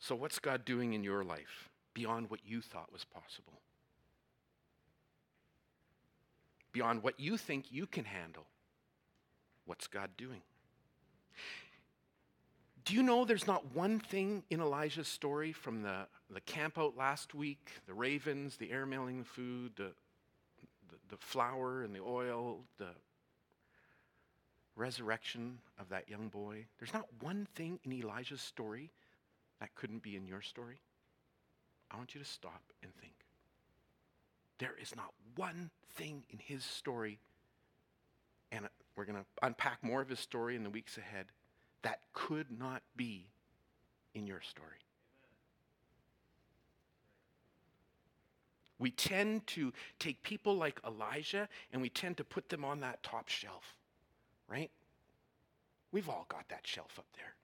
So, 0.00 0.14
what's 0.14 0.38
God 0.38 0.64
doing 0.64 0.94
in 0.94 1.04
your 1.04 1.24
life 1.24 1.68
beyond 1.94 2.30
what 2.30 2.40
you 2.44 2.62
thought 2.62 2.92
was 2.92 3.04
possible? 3.04 3.60
Beyond 6.72 7.02
what 7.02 7.18
you 7.18 7.36
think 7.36 7.66
you 7.70 7.86
can 7.86 8.04
handle? 8.04 8.46
What's 9.66 9.86
God 9.86 10.10
doing? 10.16 10.40
Do 12.88 12.94
you 12.94 13.02
know 13.02 13.26
there's 13.26 13.46
not 13.46 13.74
one 13.74 14.00
thing 14.00 14.44
in 14.48 14.62
Elijah's 14.62 15.08
story 15.08 15.52
from 15.52 15.82
the, 15.82 16.06
the 16.30 16.40
camp 16.40 16.78
out 16.78 16.96
last 16.96 17.34
week, 17.34 17.72
the 17.86 17.92
ravens, 17.92 18.56
the 18.56 18.68
airmailing 18.68 19.18
the 19.18 19.24
food, 19.26 19.72
the, 19.76 19.92
the, 20.88 20.96
the 21.10 21.16
flour 21.18 21.82
and 21.82 21.94
the 21.94 22.00
oil, 22.00 22.60
the 22.78 22.88
resurrection 24.74 25.58
of 25.78 25.90
that 25.90 26.08
young 26.08 26.28
boy? 26.28 26.64
There's 26.78 26.94
not 26.94 27.04
one 27.20 27.46
thing 27.54 27.78
in 27.84 27.92
Elijah's 27.92 28.40
story 28.40 28.90
that 29.60 29.74
couldn't 29.74 30.02
be 30.02 30.16
in 30.16 30.26
your 30.26 30.40
story. 30.40 30.80
I 31.90 31.98
want 31.98 32.14
you 32.14 32.22
to 32.22 32.26
stop 32.26 32.62
and 32.82 32.90
think. 32.94 33.12
There 34.60 34.76
is 34.80 34.96
not 34.96 35.12
one 35.36 35.68
thing 35.96 36.22
in 36.30 36.38
his 36.38 36.64
story, 36.64 37.18
and 38.50 38.66
we're 38.96 39.04
going 39.04 39.18
to 39.18 39.26
unpack 39.42 39.84
more 39.84 40.00
of 40.00 40.08
his 40.08 40.20
story 40.20 40.56
in 40.56 40.62
the 40.62 40.70
weeks 40.70 40.96
ahead 40.96 41.26
that 41.82 42.00
could 42.12 42.46
not 42.58 42.82
be 42.96 43.26
in 44.14 44.26
your 44.26 44.40
story. 44.40 44.78
We 48.78 48.90
tend 48.92 49.46
to 49.48 49.72
take 49.98 50.22
people 50.22 50.54
like 50.56 50.80
Elijah 50.86 51.48
and 51.72 51.82
we 51.82 51.88
tend 51.88 52.16
to 52.18 52.24
put 52.24 52.48
them 52.48 52.64
on 52.64 52.80
that 52.80 53.02
top 53.02 53.28
shelf, 53.28 53.76
right? 54.48 54.70
We've 55.90 56.08
all 56.08 56.26
got 56.28 56.48
that 56.48 56.66
shelf 56.66 56.98
up 56.98 57.06
there. 57.16 57.34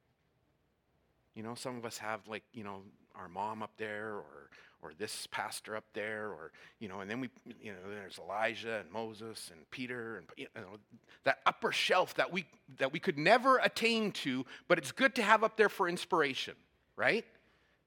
You 1.34 1.42
know, 1.42 1.54
some 1.56 1.76
of 1.76 1.84
us 1.84 1.98
have 1.98 2.20
like, 2.28 2.44
you 2.52 2.62
know, 2.62 2.82
our 3.16 3.28
mom 3.28 3.62
up 3.62 3.72
there 3.76 4.14
or 4.14 4.50
or 4.82 4.92
this 4.98 5.26
pastor 5.30 5.74
up 5.76 5.84
there 5.94 6.28
or 6.28 6.52
you 6.78 6.88
know 6.88 7.00
and 7.00 7.10
then 7.10 7.20
we 7.20 7.30
you 7.60 7.72
know 7.72 7.78
there's 7.88 8.18
elijah 8.18 8.80
and 8.80 8.90
moses 8.92 9.50
and 9.50 9.70
peter 9.70 10.18
and 10.18 10.26
you 10.36 10.46
know 10.54 10.76
that 11.24 11.38
upper 11.46 11.72
shelf 11.72 12.14
that 12.14 12.30
we 12.30 12.44
that 12.78 12.92
we 12.92 12.98
could 12.98 13.16
never 13.16 13.56
attain 13.58 14.12
to 14.12 14.44
but 14.68 14.76
it's 14.76 14.92
good 14.92 15.14
to 15.14 15.22
have 15.22 15.42
up 15.42 15.56
there 15.56 15.70
for 15.70 15.88
inspiration 15.88 16.54
right? 16.96 17.24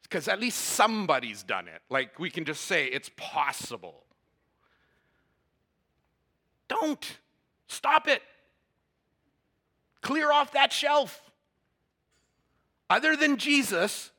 Because 0.03 0.27
at 0.27 0.39
least 0.39 0.59
somebody's 0.59 1.43
done 1.43 1.67
it. 1.67 1.81
Like 1.89 2.19
we 2.19 2.29
can 2.29 2.45
just 2.45 2.65
say 2.65 2.85
it's 2.85 3.11
possible. 3.15 4.03
Don't. 6.67 7.17
Stop 7.67 8.07
it. 8.07 8.21
Clear 10.01 10.31
off 10.31 10.51
that 10.53 10.71
shelf. 10.71 11.21
Other 12.89 13.17
than 13.17 13.35
jesus 13.35 14.11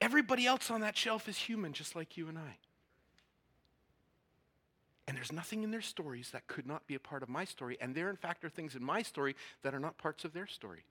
Everybody 0.00 0.46
else 0.46 0.70
on 0.70 0.80
that 0.80 0.96
shelf 0.96 1.28
is 1.28 1.36
human, 1.36 1.72
just 1.72 1.94
like 1.94 2.16
you 2.16 2.28
and 2.28 2.38
I. 2.38 2.56
And 5.06 5.16
there's 5.16 5.32
nothing 5.32 5.64
in 5.64 5.70
their 5.70 5.80
stories 5.80 6.30
that 6.30 6.46
could 6.46 6.66
not 6.66 6.86
be 6.86 6.94
a 6.94 7.00
part 7.00 7.22
of 7.22 7.28
my 7.28 7.44
story. 7.44 7.76
And 7.80 7.94
there, 7.94 8.08
in 8.08 8.16
fact, 8.16 8.44
are 8.44 8.48
things 8.48 8.76
in 8.76 8.84
my 8.84 9.02
story 9.02 9.34
that 9.62 9.74
are 9.74 9.80
not 9.80 9.98
parts 9.98 10.24
of 10.24 10.32
their 10.32 10.46
story 10.46 10.84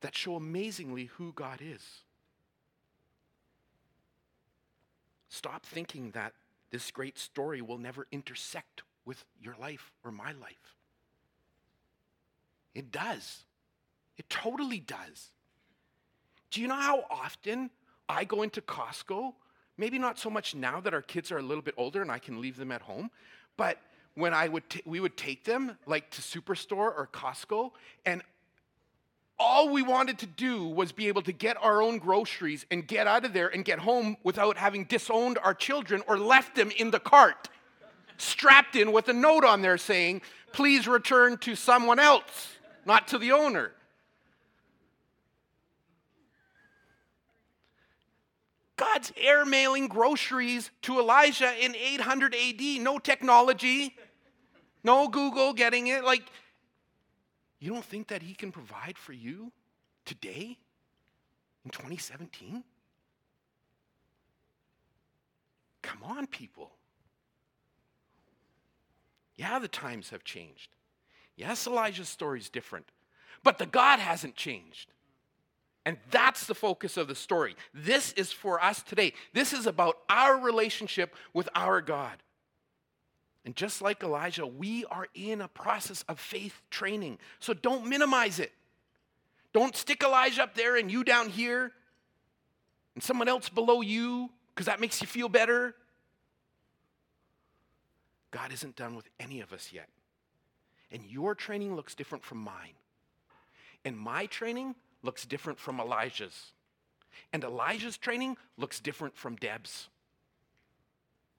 that 0.00 0.14
show 0.14 0.36
amazingly 0.36 1.06
who 1.06 1.32
God 1.32 1.60
is. 1.60 1.82
Stop 5.28 5.66
thinking 5.66 6.12
that 6.12 6.32
this 6.70 6.90
great 6.90 7.18
story 7.18 7.60
will 7.60 7.78
never 7.78 8.06
intersect 8.12 8.82
with 9.04 9.24
your 9.40 9.56
life 9.60 9.90
or 10.04 10.12
my 10.12 10.32
life. 10.32 10.76
It 12.74 12.92
does. 12.92 13.44
It 14.16 14.30
totally 14.30 14.78
does. 14.78 15.30
Do 16.50 16.60
you 16.60 16.68
know 16.68 16.76
how 16.76 17.04
often 17.10 17.70
I 18.08 18.24
go 18.24 18.42
into 18.42 18.60
Costco, 18.60 19.34
maybe 19.76 19.98
not 19.98 20.18
so 20.18 20.30
much 20.30 20.54
now 20.54 20.80
that 20.80 20.94
our 20.94 21.02
kids 21.02 21.30
are 21.30 21.38
a 21.38 21.42
little 21.42 21.62
bit 21.62 21.74
older 21.76 22.02
and 22.02 22.10
I 22.10 22.18
can 22.18 22.40
leave 22.40 22.56
them 22.56 22.72
at 22.72 22.82
home, 22.82 23.10
but 23.56 23.78
when 24.14 24.34
I 24.34 24.48
would 24.48 24.68
t- 24.68 24.82
we 24.84 24.98
would 25.00 25.16
take 25.16 25.44
them 25.44 25.76
like 25.86 26.10
to 26.10 26.22
Superstore 26.22 26.92
or 26.96 27.08
Costco 27.12 27.70
and 28.04 28.22
all 29.38 29.68
we 29.68 29.82
wanted 29.82 30.18
to 30.18 30.26
do 30.26 30.66
was 30.66 30.90
be 30.90 31.06
able 31.08 31.22
to 31.22 31.32
get 31.32 31.56
our 31.62 31.80
own 31.80 31.98
groceries 31.98 32.66
and 32.70 32.86
get 32.86 33.06
out 33.06 33.24
of 33.24 33.32
there 33.32 33.48
and 33.48 33.64
get 33.64 33.78
home 33.78 34.16
without 34.24 34.56
having 34.56 34.84
disowned 34.84 35.38
our 35.38 35.54
children 35.54 36.02
or 36.08 36.18
left 36.18 36.56
them 36.56 36.72
in 36.76 36.90
the 36.90 36.98
cart, 36.98 37.48
strapped 38.16 38.74
in 38.74 38.90
with 38.90 39.08
a 39.08 39.12
note 39.12 39.44
on 39.44 39.62
there 39.62 39.78
saying, 39.78 40.22
please 40.52 40.88
return 40.88 41.38
to 41.38 41.54
someone 41.54 42.00
else, 42.00 42.56
not 42.84 43.06
to 43.08 43.18
the 43.18 43.30
owner. 43.30 43.72
God's 48.98 49.12
air 49.16 49.44
mailing 49.44 49.86
groceries 49.86 50.72
to 50.82 50.98
Elijah 50.98 51.52
in 51.64 51.76
800 51.76 52.34
AD. 52.34 52.60
No 52.80 52.98
technology, 52.98 53.94
no 54.82 55.06
Google 55.06 55.52
getting 55.52 55.86
it. 55.86 56.02
Like, 56.02 56.24
You 57.60 57.72
don't 57.72 57.84
think 57.84 58.08
that 58.08 58.22
He 58.22 58.34
can 58.34 58.50
provide 58.50 58.98
for 58.98 59.12
you 59.12 59.52
today 60.04 60.58
in 61.64 61.70
2017? 61.70 62.64
Come 65.82 66.02
on, 66.02 66.26
people. 66.26 66.72
Yeah, 69.36 69.60
the 69.60 69.68
times 69.68 70.10
have 70.10 70.24
changed. 70.24 70.70
Yes, 71.36 71.68
Elijah's 71.68 72.08
story 72.08 72.40
is 72.40 72.48
different, 72.48 72.86
but 73.44 73.58
the 73.58 73.66
God 73.66 74.00
hasn't 74.00 74.34
changed. 74.34 74.90
And 75.88 75.96
that's 76.10 76.46
the 76.46 76.54
focus 76.54 76.98
of 76.98 77.08
the 77.08 77.14
story. 77.14 77.56
This 77.72 78.12
is 78.12 78.30
for 78.30 78.62
us 78.62 78.82
today. 78.82 79.14
This 79.32 79.54
is 79.54 79.66
about 79.66 79.96
our 80.10 80.38
relationship 80.38 81.14
with 81.32 81.48
our 81.54 81.80
God. 81.80 82.22
And 83.46 83.56
just 83.56 83.80
like 83.80 84.02
Elijah, 84.02 84.46
we 84.46 84.84
are 84.90 85.06
in 85.14 85.40
a 85.40 85.48
process 85.48 86.04
of 86.06 86.20
faith 86.20 86.60
training. 86.68 87.16
So 87.40 87.54
don't 87.54 87.86
minimize 87.86 88.38
it. 88.38 88.52
Don't 89.54 89.74
stick 89.74 90.02
Elijah 90.02 90.42
up 90.42 90.54
there 90.54 90.76
and 90.76 90.90
you 90.90 91.04
down 91.04 91.30
here 91.30 91.72
and 92.94 93.02
someone 93.02 93.28
else 93.28 93.48
below 93.48 93.80
you 93.80 94.28
because 94.54 94.66
that 94.66 94.80
makes 94.80 95.00
you 95.00 95.06
feel 95.06 95.30
better. 95.30 95.74
God 98.30 98.52
isn't 98.52 98.76
done 98.76 98.94
with 98.94 99.08
any 99.18 99.40
of 99.40 99.54
us 99.54 99.70
yet. 99.72 99.88
And 100.92 101.02
your 101.06 101.34
training 101.34 101.76
looks 101.76 101.94
different 101.94 102.24
from 102.24 102.44
mine. 102.44 102.74
And 103.86 103.96
my 103.96 104.26
training 104.26 104.74
looks 105.02 105.24
different 105.24 105.58
from 105.58 105.80
Elijah's. 105.80 106.52
And 107.32 107.44
Elijah's 107.44 107.96
training 107.96 108.36
looks 108.56 108.80
different 108.80 109.16
from 109.16 109.36
Deb's. 109.36 109.88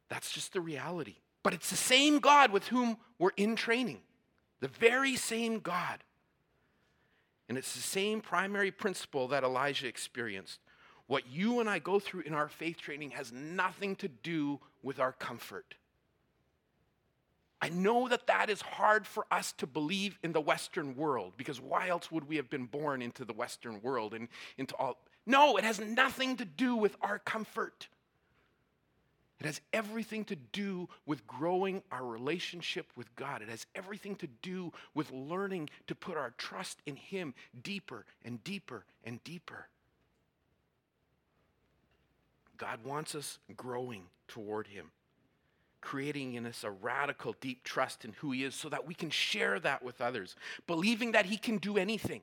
That's 0.09 0.31
just 0.31 0.53
the 0.53 0.61
reality. 0.61 1.15
But 1.43 1.53
it's 1.53 1.69
the 1.69 1.77
same 1.77 2.19
God 2.19 2.51
with 2.51 2.67
whom 2.67 2.97
we're 3.17 3.31
in 3.37 3.55
training, 3.55 4.01
the 4.59 4.67
very 4.67 5.15
same 5.15 5.59
God. 5.59 6.03
And 7.47 7.57
it's 7.57 7.73
the 7.73 7.81
same 7.81 8.21
primary 8.21 8.71
principle 8.71 9.27
that 9.29 9.43
Elijah 9.43 9.87
experienced. 9.87 10.59
What 11.07 11.27
you 11.27 11.59
and 11.59 11.69
I 11.69 11.79
go 11.79 11.99
through 11.99 12.21
in 12.21 12.33
our 12.33 12.47
faith 12.47 12.77
training 12.77 13.11
has 13.11 13.31
nothing 13.31 13.95
to 13.97 14.07
do 14.07 14.59
with 14.83 14.99
our 14.99 15.13
comfort. 15.13 15.75
I 17.61 17.69
know 17.69 18.07
that 18.07 18.27
that 18.27 18.49
is 18.49 18.61
hard 18.61 19.05
for 19.05 19.25
us 19.29 19.51
to 19.53 19.67
believe 19.67 20.17
in 20.23 20.31
the 20.31 20.41
Western 20.41 20.95
world 20.95 21.33
because 21.35 21.59
why 21.59 21.89
else 21.89 22.09
would 22.11 22.27
we 22.27 22.37
have 22.37 22.49
been 22.49 22.65
born 22.65 23.01
into 23.01 23.25
the 23.25 23.33
Western 23.33 23.81
world 23.81 24.13
and 24.13 24.29
into 24.57 24.75
all? 24.75 24.97
No, 25.25 25.57
it 25.57 25.63
has 25.63 25.79
nothing 25.79 26.37
to 26.37 26.45
do 26.45 26.75
with 26.75 26.95
our 27.01 27.19
comfort. 27.19 27.89
It 29.39 29.45
has 29.45 29.61
everything 29.71 30.25
to 30.25 30.35
do 30.35 30.89
with 31.05 31.25
growing 31.25 31.81
our 31.91 32.05
relationship 32.05 32.87
with 32.95 33.13
God. 33.15 33.41
It 33.41 33.49
has 33.49 33.65
everything 33.73 34.15
to 34.17 34.27
do 34.41 34.73
with 34.93 35.11
learning 35.11 35.69
to 35.87 35.95
put 35.95 36.17
our 36.17 36.31
trust 36.37 36.81
in 36.85 36.97
Him 36.97 37.33
deeper 37.61 38.05
and 38.23 38.43
deeper 38.43 38.85
and 39.03 39.23
deeper. 39.23 39.67
God 42.57 42.83
wants 42.83 43.15
us 43.15 43.39
growing 43.55 44.03
toward 44.27 44.67
Him, 44.67 44.91
creating 45.81 46.33
in 46.33 46.45
us 46.45 46.63
a 46.63 46.71
radical, 46.71 47.35
deep 47.39 47.63
trust 47.63 48.05
in 48.05 48.13
who 48.13 48.31
He 48.31 48.43
is 48.43 48.55
so 48.55 48.69
that 48.69 48.87
we 48.87 48.93
can 48.93 49.09
share 49.09 49.59
that 49.59 49.83
with 49.83 50.01
others, 50.01 50.35
believing 50.67 51.13
that 51.13 51.25
He 51.25 51.37
can 51.37 51.57
do 51.57 51.77
anything, 51.77 52.21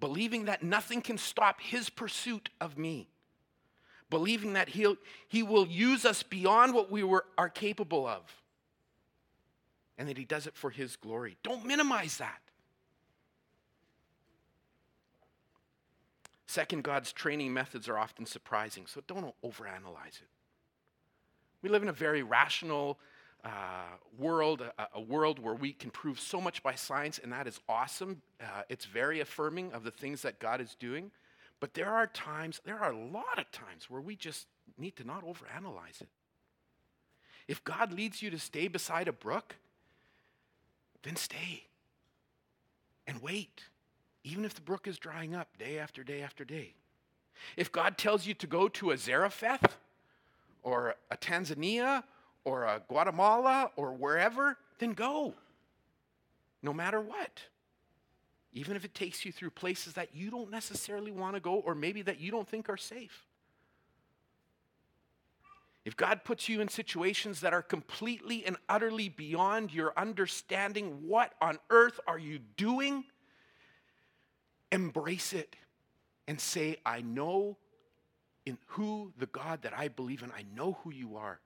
believing 0.00 0.46
that 0.46 0.62
nothing 0.62 1.00
can 1.00 1.18
stop 1.18 1.60
His 1.60 1.90
pursuit 1.90 2.50
of 2.60 2.78
me, 2.78 3.08
believing 4.10 4.54
that 4.54 4.70
he'll, 4.70 4.96
He 5.28 5.42
will 5.42 5.66
use 5.66 6.04
us 6.04 6.22
beyond 6.22 6.74
what 6.74 6.90
we 6.90 7.02
were, 7.02 7.24
are 7.36 7.48
capable 7.48 8.06
of, 8.06 8.22
and 9.98 10.08
that 10.08 10.18
He 10.18 10.24
does 10.24 10.46
it 10.46 10.56
for 10.56 10.70
His 10.70 10.96
glory. 10.96 11.36
Don't 11.42 11.64
minimize 11.64 12.18
that. 12.18 12.40
Second, 16.46 16.84
God's 16.84 17.12
training 17.12 17.52
methods 17.52 17.88
are 17.88 17.98
often 17.98 18.26
surprising, 18.26 18.86
so 18.86 19.02
don't 19.08 19.34
overanalyze 19.42 20.22
it. 20.22 20.28
We 21.64 21.70
live 21.70 21.82
in 21.82 21.88
a 21.88 21.94
very 21.94 22.22
rational 22.22 22.98
uh, 23.42 23.48
world, 24.18 24.60
a, 24.60 24.86
a, 24.96 25.00
world 25.00 25.38
where 25.38 25.54
we 25.54 25.72
can 25.72 25.88
prove 25.88 26.20
so 26.20 26.38
much 26.38 26.62
by 26.62 26.74
science, 26.74 27.18
and 27.18 27.32
that 27.32 27.46
is 27.46 27.58
awesome. 27.70 28.20
Uh, 28.38 28.64
it's 28.68 28.84
very 28.84 29.20
affirming 29.20 29.72
of 29.72 29.82
the 29.82 29.90
things 29.90 30.20
that 30.22 30.38
God 30.38 30.60
is 30.60 30.76
doing. 30.78 31.10
But 31.60 31.72
there 31.72 31.88
are 31.88 32.06
times, 32.06 32.60
there 32.66 32.78
are 32.78 32.92
a 32.92 32.98
lot 32.98 33.38
of 33.38 33.50
times 33.50 33.88
where 33.88 34.02
we 34.02 34.14
just 34.14 34.46
need 34.76 34.94
to 34.96 35.04
not 35.04 35.24
overanalyze 35.24 36.02
it. 36.02 36.08
If 37.48 37.64
God 37.64 37.94
leads 37.94 38.20
you 38.20 38.28
to 38.28 38.38
stay 38.38 38.68
beside 38.68 39.08
a 39.08 39.12
brook, 39.14 39.56
then 41.02 41.16
stay 41.16 41.64
and 43.06 43.22
wait 43.22 43.62
even 44.22 44.44
if 44.44 44.52
the 44.52 44.60
brook 44.60 44.86
is 44.86 44.98
drying 44.98 45.34
up 45.34 45.56
day 45.56 45.78
after 45.78 46.04
day 46.04 46.20
after 46.20 46.44
day. 46.44 46.74
If 47.56 47.72
God 47.72 47.96
tells 47.96 48.26
you 48.26 48.34
to 48.34 48.46
go 48.46 48.68
to 48.68 48.90
a 48.90 48.98
Zarephath 48.98 49.78
or 50.64 50.96
a 51.10 51.16
Tanzania 51.16 52.02
or 52.44 52.64
a 52.64 52.82
Guatemala 52.88 53.70
or 53.76 53.92
wherever, 53.92 54.58
then 54.78 54.92
go. 54.92 55.34
No 56.62 56.72
matter 56.72 57.00
what. 57.00 57.40
Even 58.52 58.74
if 58.74 58.84
it 58.84 58.94
takes 58.94 59.24
you 59.24 59.30
through 59.30 59.50
places 59.50 59.92
that 59.94 60.14
you 60.14 60.30
don't 60.30 60.50
necessarily 60.50 61.12
want 61.12 61.34
to 61.34 61.40
go 61.40 61.54
or 61.54 61.74
maybe 61.74 62.02
that 62.02 62.18
you 62.18 62.30
don't 62.30 62.48
think 62.48 62.68
are 62.68 62.76
safe. 62.76 63.26
If 65.84 65.96
God 65.96 66.24
puts 66.24 66.48
you 66.48 66.62
in 66.62 66.68
situations 66.68 67.40
that 67.40 67.52
are 67.52 67.60
completely 67.60 68.46
and 68.46 68.56
utterly 68.68 69.10
beyond 69.10 69.72
your 69.72 69.92
understanding, 69.98 71.06
what 71.06 71.34
on 71.42 71.58
earth 71.68 72.00
are 72.06 72.18
you 72.18 72.38
doing? 72.56 73.04
Embrace 74.72 75.34
it 75.34 75.56
and 76.26 76.40
say, 76.40 76.78
I 76.86 77.02
know 77.02 77.58
in 78.46 78.58
who 78.66 79.12
the 79.18 79.26
God 79.26 79.62
that 79.62 79.76
I 79.76 79.88
believe 79.88 80.22
in, 80.22 80.30
I 80.30 80.44
know 80.54 80.78
who 80.84 80.92
you 80.92 81.16
are. 81.16 81.40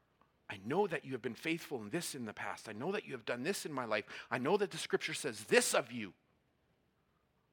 I 0.51 0.59
know 0.65 0.87
that 0.87 1.05
you 1.05 1.13
have 1.13 1.23
been 1.23 1.35
faithful 1.35 1.81
in 1.83 1.91
this 1.91 2.15
in 2.15 2.25
the 2.25 2.33
past. 2.33 2.69
I 2.69 2.73
know 2.73 2.93
that 2.93 3.07
you 3.07 3.13
have 3.13 3.27
done 3.27 3.43
this 3.43 3.67
in 3.67 3.73
my 3.73 3.85
life. 3.85 4.05
I 4.31 4.39
know 4.39 4.57
that 4.57 4.71
the 4.71 4.79
scripture 4.79 5.15
says 5.15 5.45
this 5.45 5.75
of 5.75 5.93
you. 5.93 6.15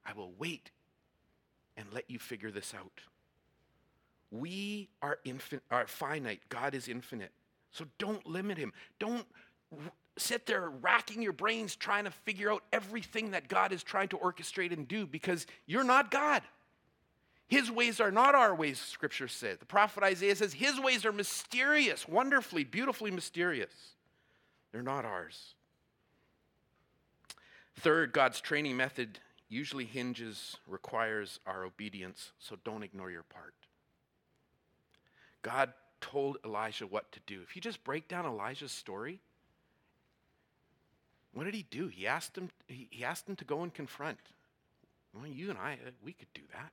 I 0.06 0.14
will 0.14 0.32
wait 0.38 0.72
and 1.76 1.88
let 1.92 2.10
you 2.10 2.20
figure 2.20 2.52
this 2.52 2.74
out. 2.74 3.02
We 4.32 4.90
are, 5.02 5.20
infin- 5.26 5.62
are 5.70 5.88
finite, 5.88 6.42
God 6.50 6.74
is 6.74 6.88
infinite. 6.88 7.32
So 7.72 7.86
don't 7.98 8.26
limit 8.26 8.58
him. 8.58 8.72
Don't 9.00 9.26
sit 10.18 10.46
there 10.46 10.70
racking 10.70 11.22
your 11.22 11.34
brains 11.34 11.76
trying 11.76 12.06
to 12.06 12.12
figure 12.12 12.52
out 12.52 12.64
everything 12.72 13.32
that 13.32 13.50
God 13.50 13.74
is 13.74 13.84
trying 13.84 14.08
to 14.10 14.18
orchestrate 14.18 14.72
and 14.72 14.88
do 14.88 15.06
because 15.06 15.46
you're 15.66 15.84
not 15.84 16.10
God. 16.12 16.42
His 17.48 17.70
ways 17.70 18.00
are 18.00 18.12
not 18.12 18.34
our 18.34 18.56
ways, 18.56 18.80
scripture 18.80 19.28
said. 19.28 19.60
The 19.60 19.66
prophet 19.66 20.04
Isaiah 20.04 20.36
says, 20.36 20.54
His 20.54 20.80
ways 20.80 21.06
are 21.06 21.12
mysterious, 21.12 22.08
wonderfully, 22.08 22.64
beautifully 22.64 23.12
mysterious. 23.12 23.74
They're 24.72 24.82
not 24.82 25.06
ours. 25.06 25.54
Third, 27.76 28.14
God's 28.14 28.42
training 28.42 28.78
method 28.78 29.20
usually 29.48 29.86
hinges, 29.86 30.58
requires 30.68 31.40
our 31.46 31.64
obedience, 31.64 32.32
so 32.40 32.58
don't 32.64 32.84
ignore 32.84 33.12
your 33.12 33.24
part. 33.24 33.54
God 35.44 35.74
told 36.02 36.38
Elijah 36.44 36.88
what 36.88 37.12
to 37.12 37.20
do. 37.28 37.42
If 37.44 37.56
you 37.56 37.62
just 37.62 37.84
break 37.84 38.08
down 38.08 38.26
Elijah's 38.26 38.72
story, 38.72 39.20
what 41.34 41.44
did 41.44 41.54
he 41.54 41.66
do? 41.70 41.88
He 41.88 42.08
asked 42.08 42.38
him, 42.38 42.50
he, 42.68 43.04
asked 43.04 43.30
him 43.30 43.36
to 43.36 43.46
go 43.46 43.62
and 43.62 43.74
confront. 43.74 44.20
Well, 45.14 45.28
you 45.28 45.50
and 45.50 45.60
I, 45.60 45.74
uh, 45.74 45.92
we 46.04 46.14
could 46.14 46.34
do 46.34 46.42
that. 46.54 46.72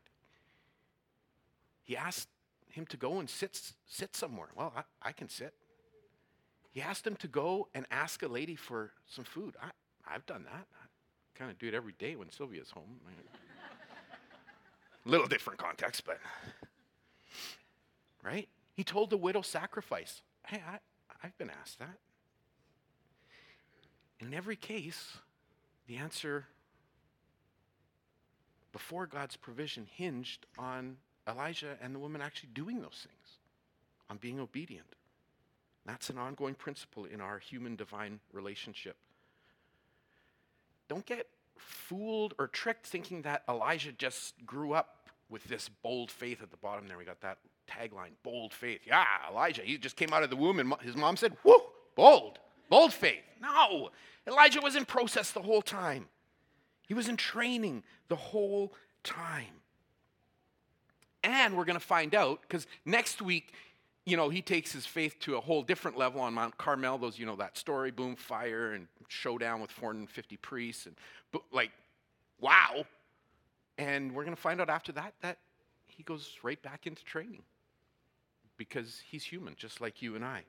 He 1.93 1.97
asked 1.99 2.31
him 2.71 2.87
to 2.87 2.97
go 2.97 3.19
and 3.19 3.29
sit, 3.29 3.75
sit 3.87 4.17
somewhere. 4.17 4.49
Well, 4.57 4.73
I, 4.75 5.09
I 5.11 5.13
can 5.13 5.29
sit. 5.29 5.53
He 6.71 6.81
asked 6.81 7.07
him 7.07 7.17
to 7.17 7.29
go 7.29 7.69
and 7.75 7.85
ask 7.91 8.23
a 8.23 8.29
lady 8.29 8.57
for 8.57 8.93
some 9.07 9.27
food. 9.27 9.57
I, 9.63 9.69
I've 10.11 10.25
done 10.25 10.45
that. 10.45 10.67
I 10.73 11.39
kind 11.39 11.51
of 11.51 11.59
do 11.59 11.69
it 11.69 11.75
every 11.75 11.93
day 11.99 12.17
when 12.17 12.31
Sylvia's 12.31 12.71
home. 12.71 12.99
A 15.05 15.07
little 15.11 15.27
different 15.27 15.59
context, 15.59 16.05
but 16.07 16.19
right? 18.23 18.49
He 18.73 18.85
told 18.85 19.11
the 19.11 19.19
widow 19.19 19.43
sacrifice. 19.43 20.23
Hey, 20.47 20.63
I, 20.67 20.79
I've 21.23 21.37
been 21.37 21.51
asked 21.61 21.79
that. 21.79 21.99
In 24.19 24.33
every 24.33 24.57
case, 24.57 25.19
the 25.87 25.97
answer 25.97 26.47
before 28.73 29.07
God's 29.07 29.37
provision 29.37 29.87
hinged 29.95 30.47
on 30.57 30.97
Elijah 31.29 31.77
and 31.83 31.95
the 31.95 31.99
woman 31.99 32.21
actually 32.21 32.51
doing 32.55 32.81
those 32.81 33.07
things, 33.07 33.39
on 34.11 34.17
being 34.17 34.41
obedient. 34.41 34.87
That's 35.87 36.11
an 36.11 36.19
ongoing 36.19 36.55
principle 36.55 37.05
in 37.05 37.21
our 37.21 37.39
human 37.39 37.77
divine 37.77 38.21
relationship. 38.33 38.97
Don't 40.89 41.07
get 41.07 41.27
fooled 41.57 42.35
or 42.39 42.47
tricked 42.49 42.87
thinking 42.87 43.23
that 43.23 43.43
Elijah 43.49 43.93
just 43.93 44.35
grew 44.45 44.73
up 44.73 45.09
with 45.29 45.45
this 45.45 45.71
bold 45.83 46.11
faith 46.11 46.43
at 46.43 46.51
the 46.51 46.57
bottom 46.59 46.87
there. 46.87 46.99
We 46.99 47.05
got 47.05 47.21
that 47.23 47.39
tagline, 47.69 48.11
bold 48.23 48.53
faith. 48.53 48.81
Yeah, 48.87 49.05
Elijah, 49.31 49.63
he 49.63 49.79
just 49.79 49.97
came 49.97 50.13
out 50.13 50.23
of 50.23 50.31
the 50.31 50.37
womb 50.37 50.59
and 50.61 50.75
his 50.83 50.97
mom 50.97 51.17
said, 51.17 51.37
whoo, 51.45 51.63
bold. 51.97 52.39
Bold 52.69 52.93
faith. 52.93 53.23
No. 53.41 53.91
Elijah 54.27 54.61
was 54.61 54.77
in 54.77 54.85
process 54.85 55.31
the 55.31 55.43
whole 55.43 55.63
time. 55.63 56.07
He 56.87 56.95
was 56.95 57.09
in 57.09 57.17
training 57.17 57.83
the 58.09 58.17
whole 58.17 58.73
time. 59.05 59.62
And 61.25 61.57
we're 61.57 61.65
going 61.65 61.79
to 61.79 61.85
find 61.85 62.15
out 62.15 62.41
because 62.43 62.67
next 62.85 63.23
week, 63.23 63.53
you 64.05 64.17
know, 64.17 64.29
he 64.29 64.43
takes 64.43 64.73
his 64.73 64.85
faith 64.85 65.19
to 65.21 65.37
a 65.37 65.41
whole 65.41 65.63
different 65.63 65.97
level 65.97 66.21
on 66.21 66.35
Mount 66.35 66.59
Carmel. 66.59 66.99
Those, 66.99 67.19
you 67.19 67.27
know, 67.27 67.37
that 67.37 67.57
story, 67.57 67.91
boom, 67.91 68.17
fire, 68.17 68.73
and 68.73 68.89
showdown 69.09 69.61
with 69.61 69.71
450 69.71 70.37
priests, 70.39 70.87
and 70.87 70.97
like, 71.53 71.71
wow. 72.41 72.85
And 73.79 74.13
we're 74.15 74.25
going 74.25 74.35
to 74.35 74.41
find 74.41 74.61
out 74.61 74.69
after 74.69 74.93
that 74.93 75.15
that 75.21 75.39
he 75.87 76.03
goes 76.03 76.39
right 76.43 76.61
back 76.63 76.87
into 76.87 77.05
training 77.05 77.43
because 78.57 79.03
he's 79.09 79.25
human, 79.25 79.55
just 79.57 79.81
like 79.81 80.03
you 80.03 80.17
and 80.17 80.25
I. 80.25 80.43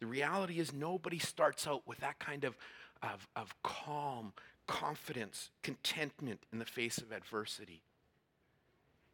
The 0.00 0.06
reality 0.06 0.58
is, 0.58 0.72
nobody 0.72 1.18
starts 1.18 1.66
out 1.66 1.82
with 1.86 1.98
that 2.00 2.18
kind 2.18 2.44
of, 2.44 2.56
of, 3.02 3.26
of 3.36 3.54
calm, 3.62 4.32
confidence, 4.66 5.50
contentment 5.62 6.40
in 6.52 6.58
the 6.58 6.64
face 6.64 6.98
of 6.98 7.12
adversity, 7.12 7.82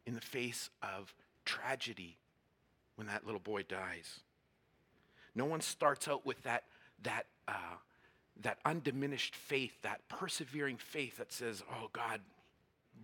in 0.05 0.13
the 0.13 0.21
face 0.21 0.69
of 0.81 1.13
tragedy 1.45 2.17
when 2.95 3.07
that 3.07 3.25
little 3.25 3.39
boy 3.39 3.63
dies. 3.63 4.19
No 5.33 5.45
one 5.45 5.61
starts 5.61 6.07
out 6.07 6.25
with 6.25 6.41
that, 6.43 6.63
that, 7.03 7.27
uh, 7.47 7.77
that 8.41 8.59
undiminished 8.65 9.35
faith, 9.35 9.73
that 9.81 10.01
persevering 10.09 10.77
faith 10.77 11.17
that 11.17 11.31
says, 11.31 11.63
Oh, 11.71 11.89
God, 11.93 12.19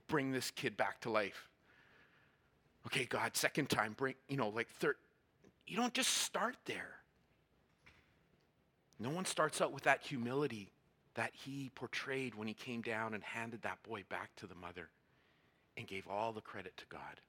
bring 0.07 0.31
this 0.31 0.51
kid 0.51 0.75
back 0.75 0.99
to 1.01 1.09
life. 1.09 1.49
Okay, 2.87 3.05
God, 3.05 3.35
second 3.35 3.69
time, 3.69 3.93
bring, 3.97 4.15
you 4.27 4.37
know, 4.37 4.49
like 4.49 4.69
third. 4.69 4.95
You 5.65 5.75
don't 5.75 5.93
just 5.93 6.13
start 6.13 6.55
there. 6.65 6.95
No 8.99 9.09
one 9.09 9.25
starts 9.25 9.61
out 9.61 9.73
with 9.73 9.83
that 9.83 10.01
humility 10.01 10.71
that 11.15 11.31
he 11.33 11.71
portrayed 11.75 12.35
when 12.35 12.47
he 12.47 12.53
came 12.53 12.81
down 12.81 13.13
and 13.13 13.23
handed 13.23 13.61
that 13.63 13.81
boy 13.83 14.03
back 14.09 14.35
to 14.37 14.47
the 14.47 14.55
mother 14.55 14.89
and 15.77 15.87
gave 15.87 16.07
all 16.07 16.33
the 16.33 16.41
credit 16.41 16.75
to 16.77 16.85
God. 16.89 17.21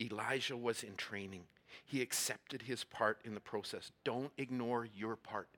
Elijah 0.00 0.56
was 0.56 0.82
in 0.82 0.94
training. 0.96 1.44
He 1.84 2.02
accepted 2.02 2.62
his 2.62 2.84
part 2.84 3.20
in 3.24 3.34
the 3.34 3.40
process. 3.40 3.90
Don't 4.04 4.32
ignore 4.36 4.86
your 4.94 5.16
part 5.16 5.48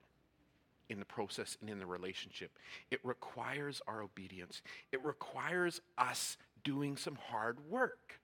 in 0.89 0.99
the 0.99 1.05
process 1.05 1.57
and 1.61 1.71
in 1.71 1.79
the 1.79 1.87
relationship. 1.87 2.51
It 2.91 3.01
requires 3.05 3.81
our 3.87 4.03
obedience, 4.03 4.63
it 4.93 5.05
requires 5.05 5.81
us 5.97 6.37
doing 6.65 6.97
some 6.97 7.17
hard 7.31 7.59
work. 7.69 8.21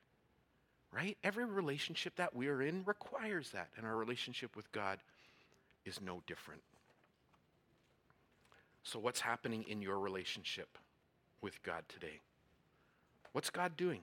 Right? 0.93 1.19
Every 1.23 1.45
relationship 1.45 2.17
that 2.17 2.35
we 2.35 2.49
are 2.49 2.63
in 2.63 2.83
requires 2.87 3.51
that, 3.51 3.69
and 3.77 3.85
our 3.85 3.97
relationship 3.97 4.57
with 4.57 4.71
God 4.73 4.99
is 5.85 6.01
no 6.01 6.23
different. 6.27 6.63
So, 8.83 8.99
what's 8.99 9.21
happening 9.21 9.65
in 9.69 9.83
your 9.83 9.99
relationship 9.99 10.79
with 11.41 11.63
God 11.63 11.85
today? 11.89 12.21
What's 13.33 13.51
God 13.51 13.77
doing? 13.77 14.01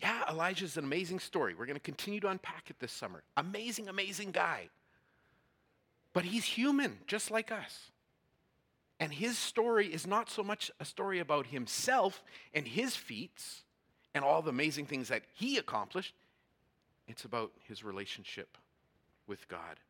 Yeah, 0.00 0.22
Elijah's 0.30 0.76
an 0.76 0.84
amazing 0.84 1.18
story. 1.18 1.54
We're 1.54 1.66
going 1.66 1.76
to 1.76 1.80
continue 1.80 2.20
to 2.20 2.28
unpack 2.28 2.70
it 2.70 2.78
this 2.78 2.92
summer. 2.92 3.22
Amazing, 3.36 3.88
amazing 3.88 4.30
guy. 4.30 4.68
But 6.12 6.24
he's 6.24 6.44
human, 6.44 6.98
just 7.06 7.30
like 7.30 7.50
us. 7.50 7.90
And 9.00 9.12
his 9.12 9.38
story 9.38 9.86
is 9.86 10.06
not 10.06 10.30
so 10.30 10.42
much 10.42 10.70
a 10.80 10.84
story 10.84 11.20
about 11.20 11.46
himself 11.46 12.22
and 12.52 12.66
his 12.66 12.96
feats 12.96 13.62
and 14.14 14.24
all 14.24 14.42
the 14.42 14.50
amazing 14.50 14.86
things 14.86 15.08
that 15.08 15.22
he 15.34 15.56
accomplished. 15.58 16.14
It's 17.06 17.24
about 17.24 17.52
his 17.66 17.84
relationship 17.84 18.56
with 19.26 19.46
God. 19.48 19.80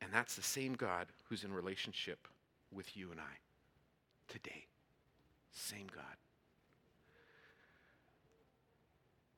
And 0.00 0.12
that's 0.12 0.34
the 0.34 0.42
same 0.42 0.74
God 0.74 1.06
who's 1.28 1.44
in 1.44 1.52
relationship 1.52 2.26
with 2.72 2.96
you 2.96 3.10
and 3.10 3.20
I 3.20 3.38
today. 4.28 4.66
Same 5.52 5.86
God. 5.94 6.04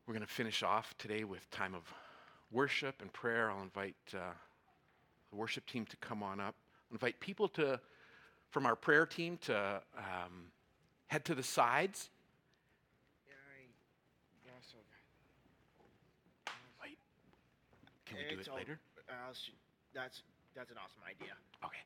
We're 0.07 0.15
going 0.15 0.27
to 0.27 0.33
finish 0.33 0.63
off 0.63 0.95
today 0.99 1.25
with 1.25 1.51
time 1.51 1.75
of 1.75 1.83
worship 2.51 3.01
and 3.01 3.13
prayer. 3.13 3.51
I'll 3.51 3.63
invite 3.63 3.97
uh, 4.15 4.19
the 5.31 5.37
worship 5.37 5.67
team 5.67 5.87
to 5.87 5.97
come 5.97 6.23
on 6.23 6.41
up. 6.41 6.55
I'll 6.91 6.97
invite 6.97 7.19
people 7.21 7.49
to, 7.49 7.81
from 8.51 8.67
our 8.67 8.77
prayer 8.77 9.07
team 9.07 9.39
to 9.43 9.81
um, 9.97 10.53
head 11.07 11.25
to 11.25 11.35
the 11.35 11.43
sides. 11.43 12.11
Wait, 16.83 16.99
can 18.07 18.19
we 18.19 18.35
do 18.35 18.41
it 18.41 18.49
later? 18.55 18.79
Uh, 19.09 19.13
that's 19.95 20.23
that's 20.55 20.71
an 20.71 20.77
awesome 20.79 21.03
idea. 21.09 21.35
Okay. 21.65 21.83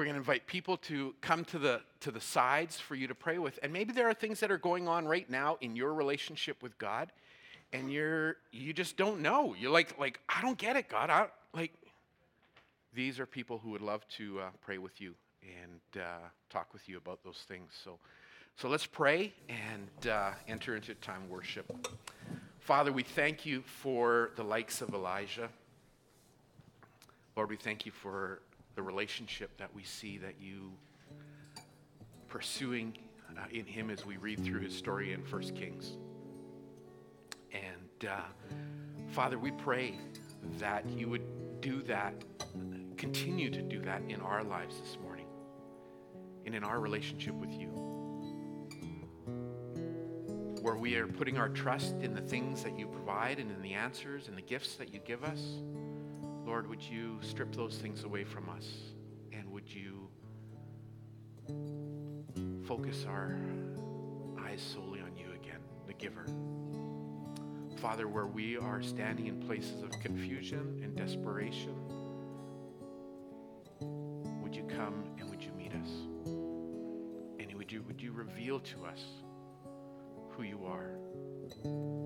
We're 0.00 0.06
going 0.06 0.14
to 0.14 0.20
invite 0.20 0.46
people 0.46 0.78
to 0.78 1.14
come 1.20 1.44
to 1.44 1.58
the 1.58 1.82
to 2.00 2.10
the 2.10 2.22
sides 2.22 2.80
for 2.80 2.94
you 2.94 3.06
to 3.08 3.14
pray 3.14 3.36
with. 3.36 3.58
And 3.62 3.70
maybe 3.70 3.92
there 3.92 4.08
are 4.08 4.14
things 4.14 4.40
that 4.40 4.50
are 4.50 4.56
going 4.56 4.88
on 4.88 5.06
right 5.06 5.28
now 5.28 5.58
in 5.60 5.76
your 5.76 5.92
relationship 5.92 6.62
with 6.62 6.78
God 6.78 7.12
and 7.74 7.92
you're 7.92 8.36
you 8.50 8.72
just 8.72 8.96
don't 8.96 9.20
know. 9.20 9.54
You're 9.60 9.70
like 9.70 9.98
like 9.98 10.18
I 10.26 10.40
don't 10.40 10.56
get 10.56 10.76
it, 10.76 10.88
God. 10.88 11.10
I 11.10 11.26
like 11.52 11.74
these 12.94 13.20
are 13.20 13.26
people 13.26 13.58
who 13.58 13.72
would 13.72 13.82
love 13.82 14.08
to 14.16 14.40
uh, 14.40 14.44
pray 14.62 14.78
with 14.78 15.02
you 15.02 15.14
and 15.42 16.02
uh, 16.02 16.28
talk 16.48 16.72
with 16.72 16.88
you 16.88 16.96
about 16.96 17.22
those 17.22 17.44
things. 17.46 17.70
So 17.84 17.98
so 18.56 18.70
let's 18.70 18.86
pray 18.86 19.34
and 19.50 20.10
uh, 20.10 20.30
enter 20.48 20.76
into 20.76 20.94
time 20.94 21.28
worship. 21.28 21.70
Father, 22.60 22.90
we 22.90 23.02
thank 23.02 23.44
you 23.44 23.60
for 23.66 24.30
the 24.36 24.44
likes 24.44 24.80
of 24.80 24.94
Elijah. 24.94 25.50
Lord, 27.36 27.50
we 27.50 27.56
thank 27.56 27.84
you 27.84 27.92
for 27.92 28.40
the 28.80 28.86
relationship 28.86 29.54
that 29.58 29.68
we 29.74 29.82
see 29.82 30.16
that 30.16 30.36
you 30.40 30.72
pursuing 32.28 32.96
uh, 33.36 33.42
in 33.52 33.66
him 33.66 33.90
as 33.90 34.06
we 34.06 34.16
read 34.16 34.42
through 34.42 34.60
his 34.60 34.74
story 34.74 35.12
in 35.12 35.22
First 35.22 35.54
Kings. 35.54 35.98
And 37.52 38.10
uh, 38.10 38.22
Father, 39.10 39.38
we 39.38 39.50
pray 39.50 39.98
that 40.58 40.88
you 40.88 41.10
would 41.10 41.60
do 41.60 41.82
that, 41.82 42.14
continue 42.96 43.50
to 43.50 43.60
do 43.60 43.80
that 43.80 44.00
in 44.08 44.22
our 44.22 44.42
lives 44.42 44.80
this 44.80 44.96
morning 45.02 45.26
and 46.46 46.54
in 46.54 46.64
our 46.64 46.80
relationship 46.80 47.34
with 47.34 47.52
you. 47.52 47.68
Where 50.62 50.76
we 50.76 50.94
are 50.94 51.06
putting 51.06 51.36
our 51.36 51.50
trust 51.50 51.96
in 52.00 52.14
the 52.14 52.22
things 52.22 52.62
that 52.62 52.78
you 52.78 52.86
provide 52.86 53.40
and 53.40 53.50
in 53.50 53.60
the 53.60 53.74
answers 53.74 54.28
and 54.28 54.38
the 54.38 54.42
gifts 54.42 54.76
that 54.76 54.94
you 54.94 55.00
give 55.00 55.22
us. 55.22 55.42
Lord, 56.50 56.68
would 56.68 56.82
you 56.82 57.16
strip 57.22 57.54
those 57.54 57.78
things 57.78 58.02
away 58.02 58.24
from 58.24 58.48
us? 58.48 58.66
And 59.32 59.48
would 59.52 59.72
you 59.72 60.08
focus 62.66 63.06
our 63.08 63.38
eyes 64.36 64.60
solely 64.60 65.00
on 65.00 65.16
you 65.16 65.26
again, 65.32 65.60
the 65.86 65.92
giver? 65.92 66.26
Father, 67.80 68.08
where 68.08 68.26
we 68.26 68.56
are 68.56 68.82
standing 68.82 69.28
in 69.28 69.38
places 69.38 69.80
of 69.84 69.90
confusion 70.00 70.80
and 70.82 70.96
desperation, 70.96 71.76
would 74.42 74.56
you 74.56 74.64
come 74.64 75.04
and 75.20 75.30
would 75.30 75.44
you 75.44 75.52
meet 75.52 75.72
us? 75.72 75.90
And 77.38 77.54
would 77.54 77.70
you, 77.70 77.82
would 77.82 78.02
you 78.02 78.10
reveal 78.10 78.58
to 78.58 78.86
us 78.86 79.04
who 80.30 80.42
you 80.42 80.64
are? 80.64 81.99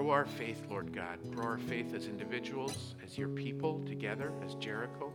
Grow 0.00 0.12
our 0.12 0.24
faith, 0.24 0.62
Lord 0.70 0.94
God. 0.94 1.18
Grow 1.30 1.44
our 1.44 1.58
faith 1.58 1.92
as 1.94 2.06
individuals, 2.06 2.94
as 3.04 3.18
your 3.18 3.28
people 3.28 3.84
together, 3.86 4.32
as 4.42 4.54
Jericho. 4.54 5.12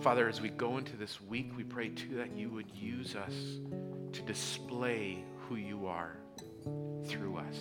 Father, 0.00 0.26
as 0.26 0.40
we 0.40 0.48
go 0.48 0.78
into 0.78 0.96
this 0.96 1.20
week, 1.20 1.52
we 1.54 1.64
pray 1.64 1.90
too 1.90 2.14
that 2.16 2.34
you 2.34 2.48
would 2.48 2.70
use 2.74 3.14
us 3.14 3.34
to 4.12 4.22
display 4.22 5.22
who 5.46 5.56
you 5.56 5.86
are 5.86 6.16
through 7.04 7.36
us. 7.36 7.58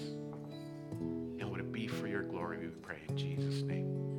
And 1.01 1.51
would 1.51 1.59
it 1.59 1.73
be 1.73 1.87
for 1.87 2.07
your 2.07 2.23
glory, 2.23 2.59
we 2.59 2.67
pray 2.67 2.99
in 3.09 3.17
Jesus' 3.17 3.63
name. 3.63 4.12